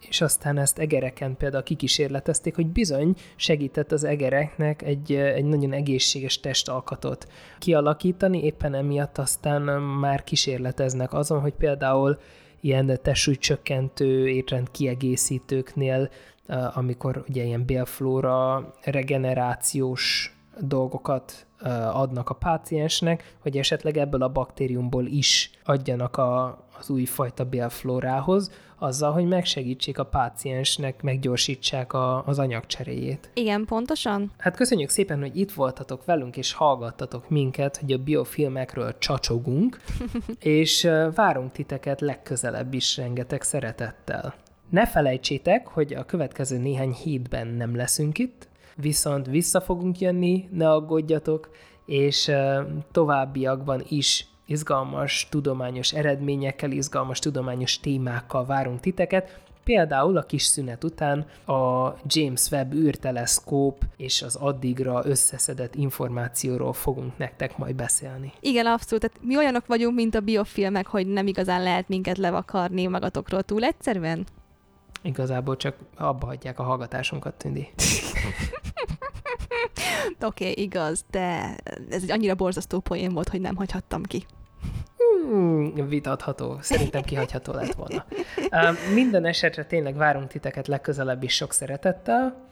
és 0.09 0.21
aztán 0.21 0.57
ezt 0.57 0.79
egereken 0.79 1.37
például 1.37 1.63
kikísérletezték, 1.63 2.55
hogy 2.55 2.67
bizony 2.67 3.15
segített 3.35 3.91
az 3.91 4.03
egereknek 4.03 4.81
egy, 4.81 5.13
egy 5.13 5.45
nagyon 5.45 5.73
egészséges 5.73 6.39
testalkatot 6.39 7.27
kialakítani, 7.59 8.43
éppen 8.43 8.73
emiatt 8.73 9.17
aztán 9.17 9.81
már 9.81 10.23
kísérleteznek 10.23 11.13
azon, 11.13 11.39
hogy 11.39 11.53
például 11.53 12.17
ilyen 12.65 12.99
testsúlycsökkentő 13.01 14.27
étrend 14.27 14.71
kiegészítőknél, 14.71 16.09
amikor 16.73 17.23
ugye 17.29 17.43
ilyen 17.43 17.65
bélflóra 17.65 18.73
regenerációs 18.83 20.35
dolgokat 20.59 21.47
adnak 21.91 22.29
a 22.29 22.33
páciensnek, 22.33 23.35
hogy 23.39 23.57
esetleg 23.57 23.97
ebből 23.97 24.21
a 24.21 24.31
baktériumból 24.31 25.05
is 25.05 25.51
adjanak 25.63 26.17
a, 26.17 26.64
az 26.79 26.89
újfajta 26.89 27.43
bélflórához, 27.43 28.51
azzal, 28.77 29.11
hogy 29.11 29.27
megsegítsék 29.27 29.99
a 29.99 30.03
páciensnek, 30.03 31.01
meggyorsítsák 31.01 31.93
a, 31.93 32.23
az 32.25 32.39
anyagcseréjét. 32.39 33.29
Igen, 33.33 33.65
pontosan. 33.65 34.31
Hát 34.37 34.55
köszönjük 34.55 34.89
szépen, 34.89 35.19
hogy 35.19 35.37
itt 35.37 35.51
voltatok 35.51 36.05
velünk, 36.05 36.37
és 36.37 36.53
hallgattatok 36.53 37.29
minket, 37.29 37.77
hogy 37.77 37.91
a 37.91 37.97
biofilmekről 37.97 38.97
csacsogunk, 38.97 39.81
és 40.39 40.89
várunk 41.15 41.51
titeket 41.51 42.01
legközelebb 42.01 42.73
is 42.73 42.97
rengeteg 42.97 43.41
szeretettel. 43.41 44.33
Ne 44.69 44.87
felejtsétek, 44.87 45.67
hogy 45.67 45.93
a 45.93 46.05
következő 46.05 46.57
néhány 46.57 46.91
hétben 46.91 47.47
nem 47.47 47.75
leszünk 47.75 48.17
itt, 48.17 48.47
viszont 48.75 49.25
vissza 49.25 49.61
fogunk 49.61 49.99
jönni, 49.99 50.47
ne 50.51 50.71
aggódjatok, 50.71 51.49
és 51.85 52.31
továbbiakban 52.91 53.83
is 53.87 54.27
izgalmas 54.45 55.27
tudományos 55.29 55.93
eredményekkel, 55.93 56.71
izgalmas 56.71 57.19
tudományos 57.19 57.79
témákkal 57.79 58.45
várunk 58.45 58.79
titeket, 58.79 59.43
Például 59.65 60.17
a 60.17 60.23
kis 60.23 60.43
szünet 60.43 60.83
után 60.83 61.25
a 61.45 61.93
James 62.05 62.51
Webb 62.51 62.73
űrteleszkóp 62.73 63.81
és 63.97 64.21
az 64.21 64.35
addigra 64.35 65.01
összeszedett 65.05 65.75
információról 65.75 66.73
fogunk 66.73 67.17
nektek 67.17 67.57
majd 67.57 67.75
beszélni. 67.75 68.33
Igen, 68.39 68.65
abszolút. 68.65 69.03
Tehát 69.03 69.19
mi 69.21 69.37
olyanok 69.37 69.65
vagyunk, 69.65 69.95
mint 69.95 70.15
a 70.15 70.19
biofilmek, 70.19 70.87
hogy 70.87 71.07
nem 71.07 71.27
igazán 71.27 71.63
lehet 71.63 71.87
minket 71.87 72.17
levakarni 72.17 72.87
magatokról 72.87 73.43
túl 73.43 73.63
egyszerűen? 73.63 74.25
Igazából 75.01 75.55
csak 75.57 75.75
abba 75.97 76.25
hagyják 76.25 76.59
a 76.59 76.63
hallgatásunkat, 76.63 77.33
Tündi. 77.33 77.67
Oké, 80.21 80.49
okay, 80.49 80.63
igaz, 80.63 81.05
de 81.11 81.55
ez 81.89 82.03
egy 82.03 82.11
annyira 82.11 82.35
borzasztó 82.35 82.79
poén 82.79 83.13
volt, 83.13 83.29
hogy 83.29 83.41
nem 83.41 83.55
hagyhattam 83.55 84.03
ki. 84.03 84.25
Hmm, 85.29 85.87
vitatható. 85.87 86.57
Szerintem 86.61 87.01
kihagyható 87.01 87.53
lett 87.53 87.73
volna. 87.73 88.05
Minden 88.93 89.25
esetre 89.25 89.65
tényleg 89.65 89.95
várunk 89.95 90.27
titeket 90.27 90.67
legközelebb 90.67 91.23
is 91.23 91.33
sok 91.33 91.53
szeretettel. 91.53 92.43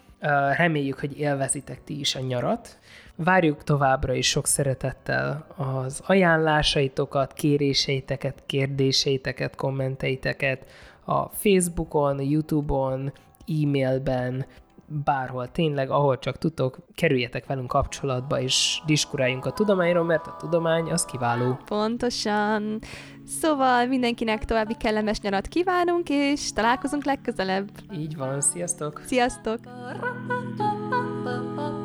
Reméljük, 0.57 0.99
hogy 0.99 1.19
élvezitek 1.19 1.83
ti 1.83 1.99
is 1.99 2.15
a 2.15 2.19
nyarat. 2.19 2.77
Várjuk 3.15 3.63
továbbra 3.63 4.13
is 4.13 4.29
sok 4.29 4.47
szeretettel 4.47 5.45
az 5.55 6.01
ajánlásaitokat, 6.05 7.33
kéréseiteket, 7.33 8.43
kérdéseiteket, 8.45 9.55
kommenteiteket 9.55 10.65
a 11.05 11.27
Facebookon, 11.27 12.21
YouTube-on, 12.21 13.13
e-mailben, 13.47 14.45
bárhol 14.85 15.51
tényleg, 15.51 15.89
ahol 15.89 16.19
csak 16.19 16.37
tudtok, 16.37 16.77
kerüljetek 16.95 17.45
velünk 17.45 17.67
kapcsolatba, 17.67 18.39
és 18.39 18.81
diskuráljunk 18.85 19.45
a 19.45 19.51
tudományról, 19.51 20.03
mert 20.03 20.27
a 20.27 20.35
tudomány 20.39 20.91
az 20.91 21.05
kiváló. 21.05 21.57
Pontosan. 21.65 22.79
Szóval 23.25 23.85
mindenkinek 23.85 24.45
további 24.45 24.75
kellemes 24.77 25.19
nyarat 25.19 25.47
kívánunk, 25.47 26.09
és 26.09 26.53
találkozunk 26.53 27.05
legközelebb. 27.05 27.69
Így 27.93 28.17
van, 28.17 28.41
sziasztok! 28.41 29.01
Sziasztok! 29.05 29.59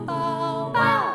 Wow. 0.07 1.08